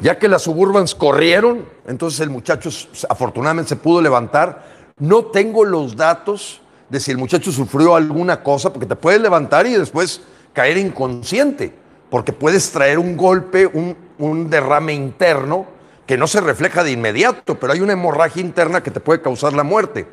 [0.00, 2.70] Ya que las suburbans corrieron, entonces el muchacho
[3.08, 4.92] afortunadamente se pudo levantar.
[4.98, 9.66] No tengo los datos de si el muchacho sufrió alguna cosa, porque te puedes levantar
[9.66, 10.20] y después
[10.58, 11.72] caer inconsciente,
[12.10, 15.66] porque puedes traer un golpe, un, derrame interno
[16.04, 19.52] que no se refleja de inmediato, pero hay una hemorragia interna que te puede causar
[19.52, 20.08] la muerte.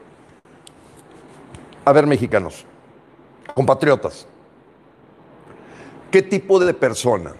[1.84, 2.64] A ver, mexicanos,
[3.56, 4.28] compatriotas,
[6.12, 7.34] ¿qué tipo de persona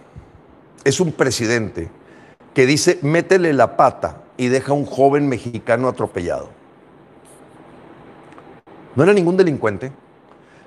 [0.82, 1.88] es un presidente
[2.54, 6.48] que dice, métele la pata y deja a un joven mexicano atropellado?
[8.96, 9.92] No era ningún delincuente,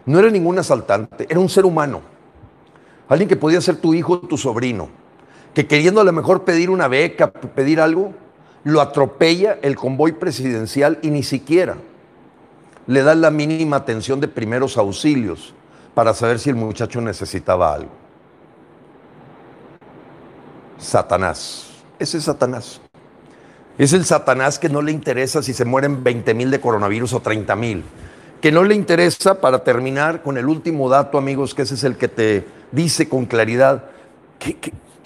[0.06, 2.09] no era ningún asaltante, era un ser humano.
[3.10, 4.88] Alguien que podía ser tu hijo o tu sobrino,
[5.54, 8.14] que queriendo a lo mejor pedir una beca, pedir algo,
[8.64, 11.76] lo atropella el convoy presidencial y ni siquiera
[12.86, 15.54] le da la mínima atención de primeros auxilios
[15.96, 17.92] para saber si el muchacho necesitaba algo.
[20.78, 22.80] Satanás, ese es Satanás.
[23.78, 27.20] Es el Satanás que no le interesa si se mueren 20 mil de coronavirus o
[27.22, 27.84] 30 mil
[28.42, 31.98] que no le interesa, para terminar con el último dato, amigos, que ese es el
[31.98, 33.86] que te dice con claridad
[34.38, 34.58] que,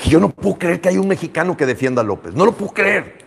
[0.05, 2.34] yo no puedo creer que hay un mexicano que defienda a López.
[2.34, 3.23] No lo puedo creer.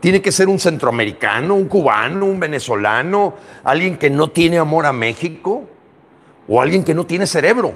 [0.00, 3.34] Tiene que ser un centroamericano, un cubano, un venezolano,
[3.64, 5.64] alguien que no tiene amor a México
[6.46, 7.74] o alguien que no tiene cerebro.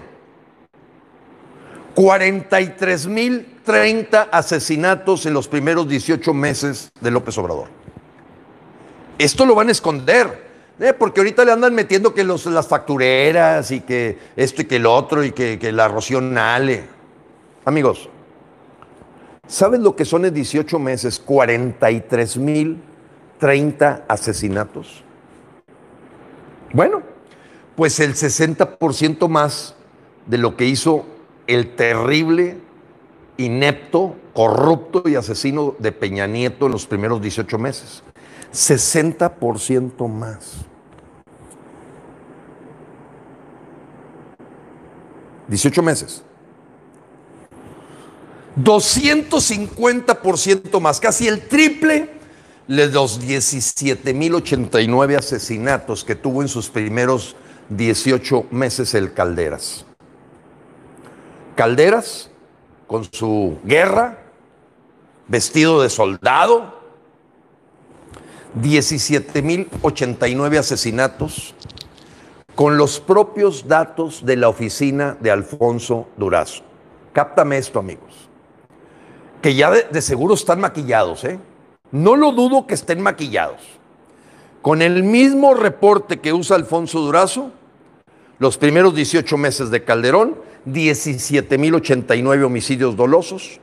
[1.95, 7.69] 43 mil 30 asesinatos en los primeros 18 meses de López Obrador.
[9.19, 10.50] Esto lo van a esconder.
[10.81, 14.87] Eh, porque ahorita le andan metiendo que las factureras y que esto y que el
[14.87, 16.23] otro y que, la Rocío
[17.67, 18.09] Amigos,
[19.47, 21.19] ¿saben lo que son en 18 meses?
[21.19, 22.83] 43 mil
[23.39, 25.05] 30 asesinatos.
[26.73, 27.03] Bueno,
[27.77, 29.75] pues el 60% más
[30.25, 31.05] de lo que hizo
[31.47, 32.57] el terrible,
[33.37, 38.03] inepto, corrupto y asesino de Peña Nieto en los primeros 18 meses.
[38.53, 40.70] 60% más.
[45.51, 46.23] 18 meses.
[48.57, 52.19] 250% más, casi el triple
[52.67, 57.37] de los 17.089 asesinatos que tuvo en sus primeros
[57.69, 59.85] 18 meses el Calderas.
[61.57, 62.31] Calderas,
[62.87, 64.23] con su guerra,
[65.29, 66.81] vestido de soldado,
[68.61, 71.55] 17.089 asesinatos,
[72.55, 76.63] con los propios datos de la oficina de Alfonso Durazo.
[77.13, 78.29] Cáptame esto, amigos.
[79.43, 81.39] Que ya de, seguro están maquillados, ¿eh?
[81.91, 83.63] No lo dudo que estén maquillados.
[84.63, 87.51] Con el mismo reporte que usa Alfonso Durazo,
[88.39, 90.37] los primeros 18 meses de Calderón,
[90.67, 93.61] 17.089 homicidios dolosos.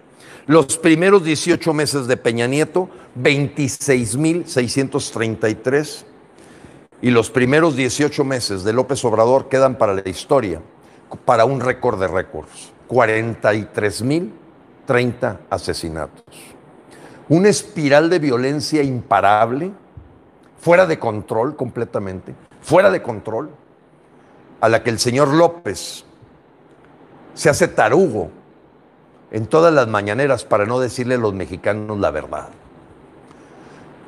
[0.47, 2.89] Los primeros 18 meses de Peña Nieto,
[3.21, 6.06] 26.633
[7.01, 10.61] y los primeros 18 meses de López Obrador quedan para la historia,
[11.25, 12.73] para un récord de récords.
[12.89, 16.23] 43.030 asesinatos.
[17.29, 19.73] Una espiral de violencia imparable,
[20.59, 23.51] fuera de control completamente, fuera de control,
[24.61, 26.05] a la que el señor López
[27.33, 28.31] se hace tarugo
[29.29, 32.47] en todas las mañaneras para no decirle a los mexicanos la verdad.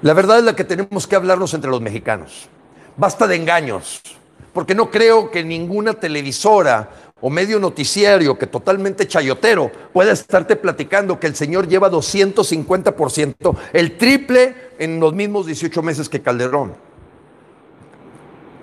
[0.02, 2.50] La verdad es la que tenemos que hablarnos entre los mexicanos.
[3.00, 4.02] Basta de engaños,
[4.52, 6.89] porque no creo que ninguna televisora
[7.22, 13.97] o medio noticiario que totalmente chayotero pueda estarte platicando que el señor lleva 250%, el
[13.97, 16.74] triple en los mismos 18 meses que Calderón.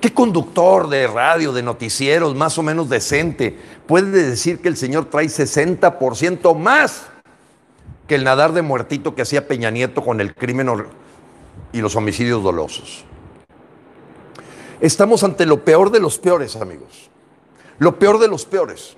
[0.02, 3.56] ¿Qué conductor de radio, de noticieros más o menos decente
[3.86, 7.06] puede decir que el señor trae 60% más
[8.06, 10.68] que el nadar de muertito que hacía Peña Nieto con el crimen
[11.72, 13.06] y los homicidios dolosos?
[14.80, 17.10] Estamos ante lo peor de los peores, amigos.
[17.78, 18.96] Lo peor de los peores.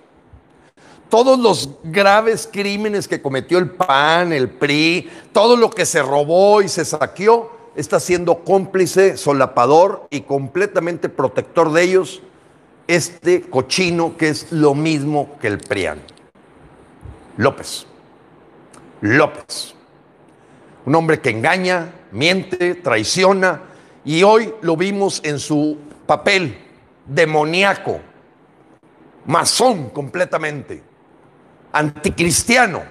[1.09, 6.61] Todos los graves crímenes que cometió el PAN, el PRI, todo lo que se robó
[6.61, 12.23] y se saqueó, está siendo cómplice, solapador y completamente protector de ellos
[12.89, 16.01] este cochino que es lo mismo que el PRIAN.
[17.37, 17.87] López.
[19.01, 19.75] López.
[20.85, 23.63] Un hombre que engaña, miente, traiciona,
[24.05, 26.59] y hoy lo vimos en su papel
[27.07, 28.01] demoníaco,
[29.27, 30.83] masón completamente,
[31.73, 32.83] anticristiano,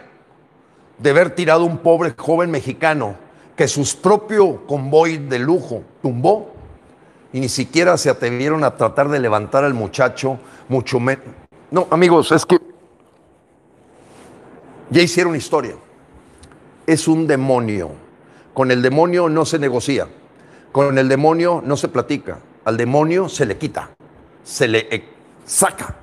[0.97, 3.15] de haber tirado un pobre joven mexicano
[3.55, 6.53] que su propio convoy de lujo tumbó
[7.33, 10.39] y ni siquiera se atrevieron a tratar de levantar al muchacho,
[10.69, 11.25] mucho menos.
[11.69, 12.57] No, amigos, es que
[14.89, 15.75] ya hicieron historia.
[16.85, 17.91] es un demonio.
[18.53, 20.07] Con el demonio no se negocia.
[20.71, 22.39] Con el demonio no se platica.
[22.65, 23.91] Al demonio se le quita.
[24.43, 25.03] Se le eh,
[25.45, 25.95] saca.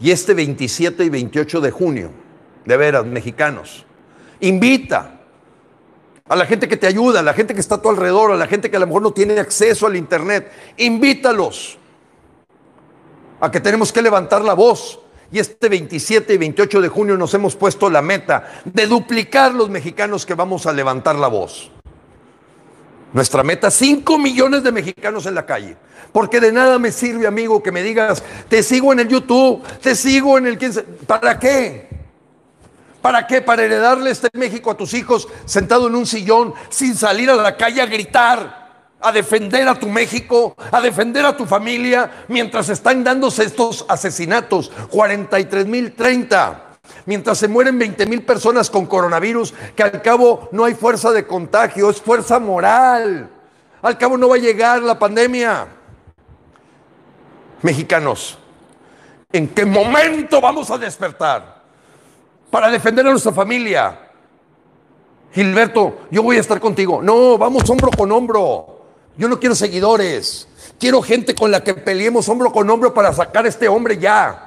[0.00, 2.10] Y este 27 y 28 de junio,
[2.64, 3.86] de veras, mexicanos,
[4.40, 5.20] invita
[6.28, 8.36] a la gente que te ayuda, a la gente que está a tu alrededor, a
[8.36, 11.78] la gente que a lo mejor no tiene acceso al Internet, invítalos
[13.40, 15.00] a que tenemos que levantar la voz.
[15.30, 19.70] Y este 27 y 28 de junio nos hemos puesto la meta de duplicar los
[19.70, 21.70] mexicanos que vamos a levantar la voz.
[23.16, 25.74] Nuestra meta, 5 millones de mexicanos en la calle.
[26.12, 29.94] Porque de nada me sirve, amigo, que me digas, te sigo en el YouTube, te
[29.94, 30.82] sigo en el 15.
[30.82, 31.88] ¿Para qué?
[33.00, 33.40] ¿Para qué?
[33.40, 37.56] Para heredarle este México a tus hijos sentado en un sillón sin salir a la
[37.56, 43.02] calle a gritar, a defender a tu México, a defender a tu familia, mientras están
[43.02, 46.65] dándose estos asesinatos, 43 mil 30
[47.06, 51.26] mientras se mueren 20 mil personas con coronavirus, que al cabo no hay fuerza de
[51.26, 53.30] contagio, es fuerza moral.
[53.80, 55.68] Al cabo no va a llegar la pandemia.
[57.62, 58.38] Mexicanos,
[59.32, 61.62] ¿en qué momento vamos a despertar
[62.50, 64.00] para defender a nuestra familia?
[65.32, 67.02] Gilberto, yo voy a estar contigo.
[67.02, 68.84] No, vamos hombro con hombro.
[69.16, 70.48] Yo no quiero seguidores.
[70.78, 74.45] Quiero gente con la que peleemos hombro con hombro para sacar a este hombre ya.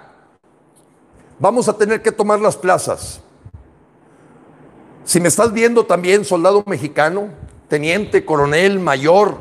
[1.39, 3.21] Vamos a tener que tomar las plazas.
[5.05, 7.29] Si me estás viendo también, soldado mexicano,
[7.69, 9.37] teniente, coronel, mayor,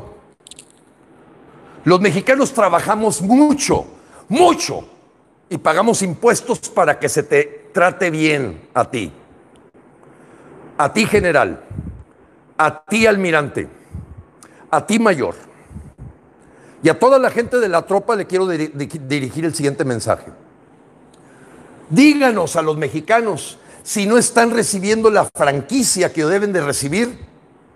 [1.83, 3.85] los mexicanos trabajamos mucho,
[4.29, 4.87] mucho,
[5.49, 9.11] y pagamos impuestos para que se te trate bien a ti.
[10.77, 11.63] A ti general,
[12.57, 13.67] a ti almirante,
[14.71, 15.35] a ti mayor.
[16.81, 20.31] Y a toda la gente de la tropa le quiero dirigir el siguiente mensaje.
[21.89, 27.25] Díganos a los mexicanos si no están recibiendo la franquicia que deben de recibir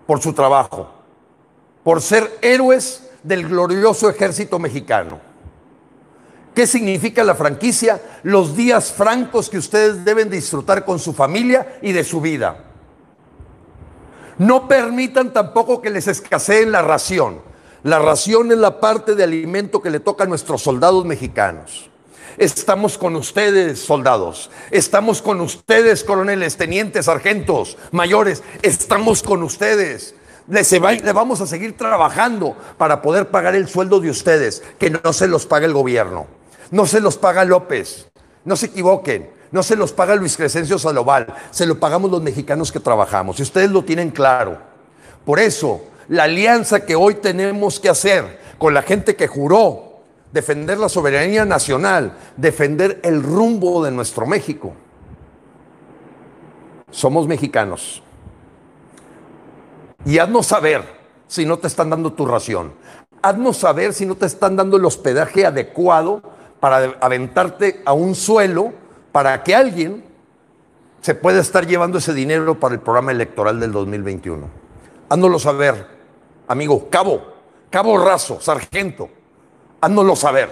[0.06, 0.88] por su trabajo,
[1.82, 5.20] por ser héroes del glorioso ejército mexicano.
[6.54, 8.00] ¿Qué significa la franquicia?
[8.22, 12.62] Los días francos que ustedes deben disfrutar con su familia y de su vida.
[14.38, 17.40] No permitan tampoco que les escaseen la ración.
[17.82, 21.90] La ración es la parte de alimento que le toca a nuestros soldados mexicanos.
[22.36, 24.50] Estamos con ustedes, soldados.
[24.70, 28.42] Estamos con ustedes, coroneles, tenientes, sargentos, mayores.
[28.62, 30.14] Estamos con ustedes.
[30.48, 35.28] Le, vamos a seguir trabajando para poder pagar el sueldo de ustedes, que no se
[35.28, 36.26] los paga el gobierno.
[36.70, 38.08] No se los paga López.
[38.44, 39.30] No se equivoquen.
[39.52, 41.32] No se los paga Luis Crescencio Saloval.
[41.52, 43.38] Se lo pagamos los mexicanos que trabajamos.
[43.38, 44.58] Y ustedes lo tienen claro.
[45.24, 49.93] Por eso, la alianza que hoy tenemos que hacer con la gente que juró
[50.34, 54.72] defender la soberanía nacional, defender el rumbo de nuestro México.
[56.90, 58.02] Somos mexicanos.
[60.04, 60.82] Y haznos saber
[61.28, 62.72] si no te están dando tu ración.
[63.22, 66.20] Haznos saber si no te están dando el hospedaje adecuado
[66.58, 68.72] para aventarte a un suelo
[69.12, 70.04] para que alguien
[71.00, 74.48] se pueda estar llevando ese dinero para el programa electoral del 2021.
[75.08, 75.86] Haznoslo saber,
[76.48, 77.22] amigo, cabo,
[77.70, 79.08] cabo raso, sargento
[79.84, 80.50] háznoslo saber.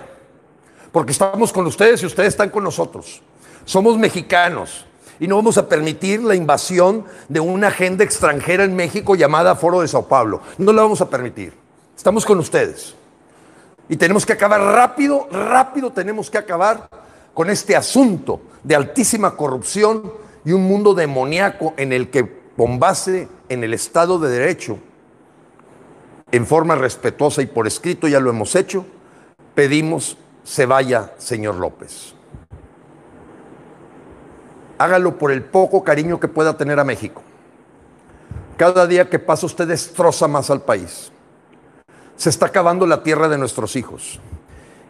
[0.91, 3.23] Porque estamos con ustedes y ustedes están con nosotros.
[3.65, 4.85] Somos mexicanos
[5.19, 9.81] y no vamos a permitir la invasión de una agenda extranjera en México llamada Foro
[9.81, 10.43] de Sao Paulo.
[10.59, 11.55] No la vamos a permitir.
[11.97, 12.95] Estamos con ustedes.
[13.89, 16.89] Y tenemos que acabar rápido, rápido tenemos que acabar
[17.35, 20.13] con este asunto de altísima corrupción
[20.45, 24.79] y un mundo demoníaco en el que, con base en el Estado de Derecho,
[26.31, 28.85] en forma respetuosa y por escrito ya lo hemos hecho,
[29.55, 32.15] pedimos se vaya, señor López.
[34.79, 37.23] Hágalo por el poco cariño que pueda tener a México.
[38.57, 41.13] Cada día que pasa usted destroza más al país.
[42.17, 44.21] Se está acabando la tierra de nuestros hijos.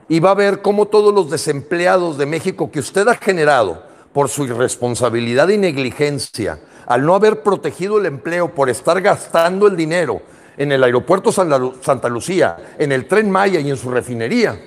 [0.09, 3.83] Y va a ver cómo todos los desempleados de México que usted ha generado
[4.13, 9.77] por su irresponsabilidad y negligencia, al no haber protegido el empleo, por estar gastando el
[9.77, 10.21] dinero
[10.57, 14.61] en el aeropuerto Santa Lucía, en el tren Maya y en su refinería,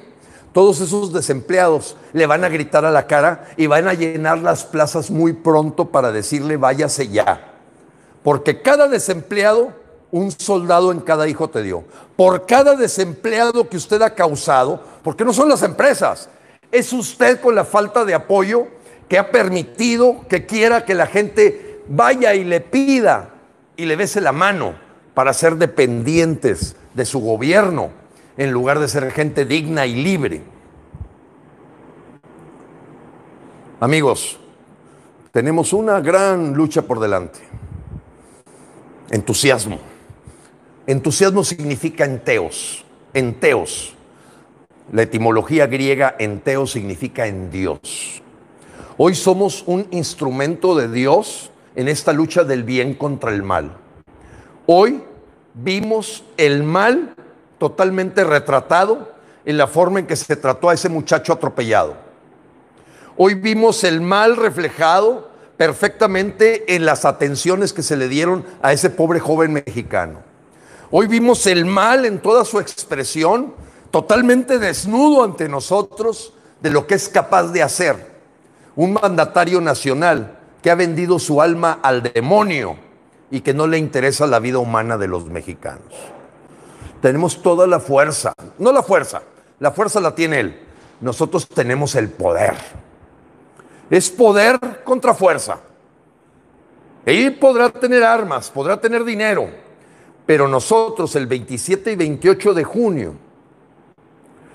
[0.55, 4.63] todos esos desempleados le van a gritar a la cara y van a llenar las
[4.63, 7.53] plazas muy pronto para decirle váyase ya.
[8.23, 9.73] Porque cada desempleado,
[10.11, 11.83] un soldado en cada hijo te dio.
[12.15, 16.29] Por cada desempleado que usted ha causado, porque no son las empresas,
[16.71, 18.67] es usted con la falta de apoyo
[19.09, 23.29] que ha permitido que quiera que la gente vaya y le pida
[23.75, 24.84] y le bese la mano
[25.15, 27.89] para ser dependientes de su gobierno
[28.37, 30.41] en lugar de ser gente digna y libre.
[33.79, 34.37] Amigos,
[35.31, 37.39] tenemos una gran lucha por delante.
[39.09, 39.79] Entusiasmo.
[40.85, 43.95] Entusiasmo significa enteos, enteos.
[44.91, 48.21] La etimología griega enteo significa en Dios.
[48.97, 53.84] Hoy somos un instrumento de Dios en esta lucha del bien contra el mal.
[54.67, 55.03] Hoy
[55.53, 57.15] vimos el mal
[57.59, 59.13] totalmente retratado
[59.45, 61.95] en la forma en que se trató a ese muchacho atropellado.
[63.15, 68.89] Hoy vimos el mal reflejado perfectamente en las atenciones que se le dieron a ese
[68.89, 70.19] pobre joven mexicano.
[70.89, 73.53] Hoy vimos el mal en toda su expresión,
[73.91, 78.15] totalmente desnudo ante nosotros de lo que es capaz de hacer
[78.75, 82.84] un mandatario nacional que ha vendido su alma al demonio
[83.35, 85.93] y que no le interesa la vida humana de los mexicanos.
[87.01, 89.23] Tenemos toda la fuerza, no la fuerza,
[89.59, 90.59] la fuerza la tiene él,
[91.01, 92.55] nosotros tenemos el poder.
[93.89, 95.59] Es poder contra fuerza.
[97.05, 99.49] Él podrá tener armas, podrá tener dinero,
[100.25, 103.15] pero nosotros el 27 y 28 de junio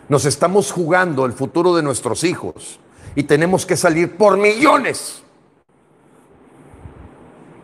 [0.09, 2.81] nos estamos jugando el futuro de nuestros hijos
[3.15, 5.23] y tenemos que salir por millones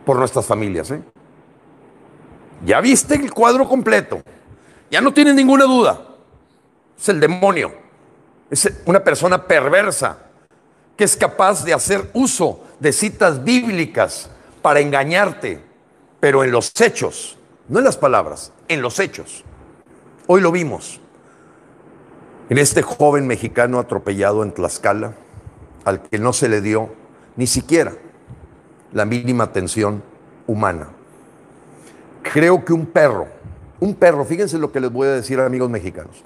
[0.07, 0.91] por nuestras familias.
[0.93, 1.03] ¿eh?
[2.65, 4.23] Ya viste el cuadro completo,
[4.91, 6.01] ya no tienes ninguna duda.
[6.97, 7.75] Es el demonio,
[8.49, 10.19] es una persona perversa
[10.97, 14.31] que es capaz de hacer uso de citas bíblicas
[14.63, 15.63] para engañarte,
[16.21, 17.37] pero en los hechos,
[17.69, 19.45] no en las palabras, en los hechos.
[20.27, 21.01] Hoy lo vimos
[22.49, 25.15] en este joven mexicano atropellado en Tlaxcala,
[25.85, 26.95] al que no se le dio
[27.37, 27.93] ni siquiera
[28.97, 30.03] la mínima atención
[30.47, 30.89] humana.
[32.23, 33.27] Creo que un perro,
[33.79, 36.23] un perro, fíjense lo que les voy a decir amigos mexicanos,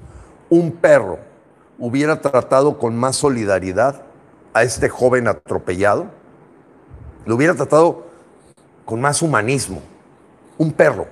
[0.48, 1.18] un perro
[1.80, 4.02] hubiera tratado con más solidaridad
[4.54, 6.06] a este joven atropellado,
[7.26, 8.06] lo hubiera tratado
[8.84, 9.82] con más humanismo,
[10.56, 11.08] un perro.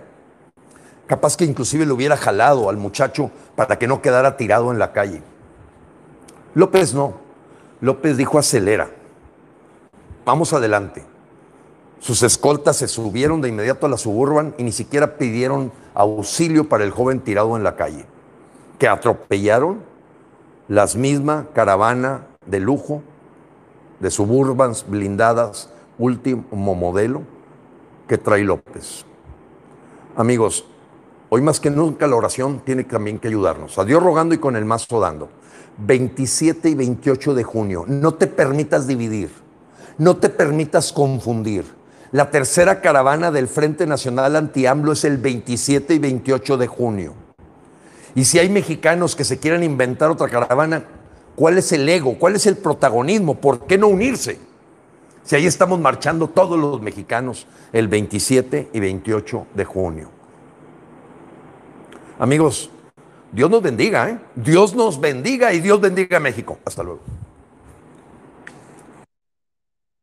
[1.09, 4.93] Capaz que inclusive le hubiera jalado al muchacho para que no quedara tirado en la
[4.93, 5.25] calle.
[6.55, 7.15] López no.
[7.81, 8.89] López dijo acelera.
[10.25, 11.08] Vamos adelante.
[12.01, 16.85] Sus escoltas se subieron de inmediato a la suburban y ni siquiera pidieron auxilio para
[16.85, 18.07] el joven tirado en la calle.
[18.79, 19.81] Que atropellaron
[20.69, 23.03] las misma caravana de lujo
[24.01, 27.23] de suburbans blindadas último modelo
[28.07, 29.05] que trae López.
[30.17, 30.65] Amigos,
[31.29, 33.79] hoy más que nunca la oración tiene también que ayudarnos.
[33.79, 35.29] A Dios rogando y con el mazo dando.
[35.79, 37.85] 27 y 28 de junio.
[37.87, 39.31] No te permitas dividir.
[39.97, 41.78] No te permitas confundir.
[42.13, 47.15] La tercera caravana del Frente Nacional Anti-AMLO es el 27 y 28 de junio.
[48.15, 50.85] Y si hay mexicanos que se quieran inventar otra caravana,
[51.39, 52.19] ¿Cuál es el ego?
[52.19, 53.37] ¿Cuál es el protagonismo?
[53.37, 54.41] ¿Por qué no unirse?
[55.23, 60.11] Si ahí estamos marchando todos los mexicanos el 27 y 28 de junio.
[62.19, 62.71] Amigos,
[63.31, 64.19] Dios nos bendiga, ¿eh?
[64.35, 66.59] Dios nos bendiga y Dios bendiga a México.
[66.65, 67.03] Hasta luego.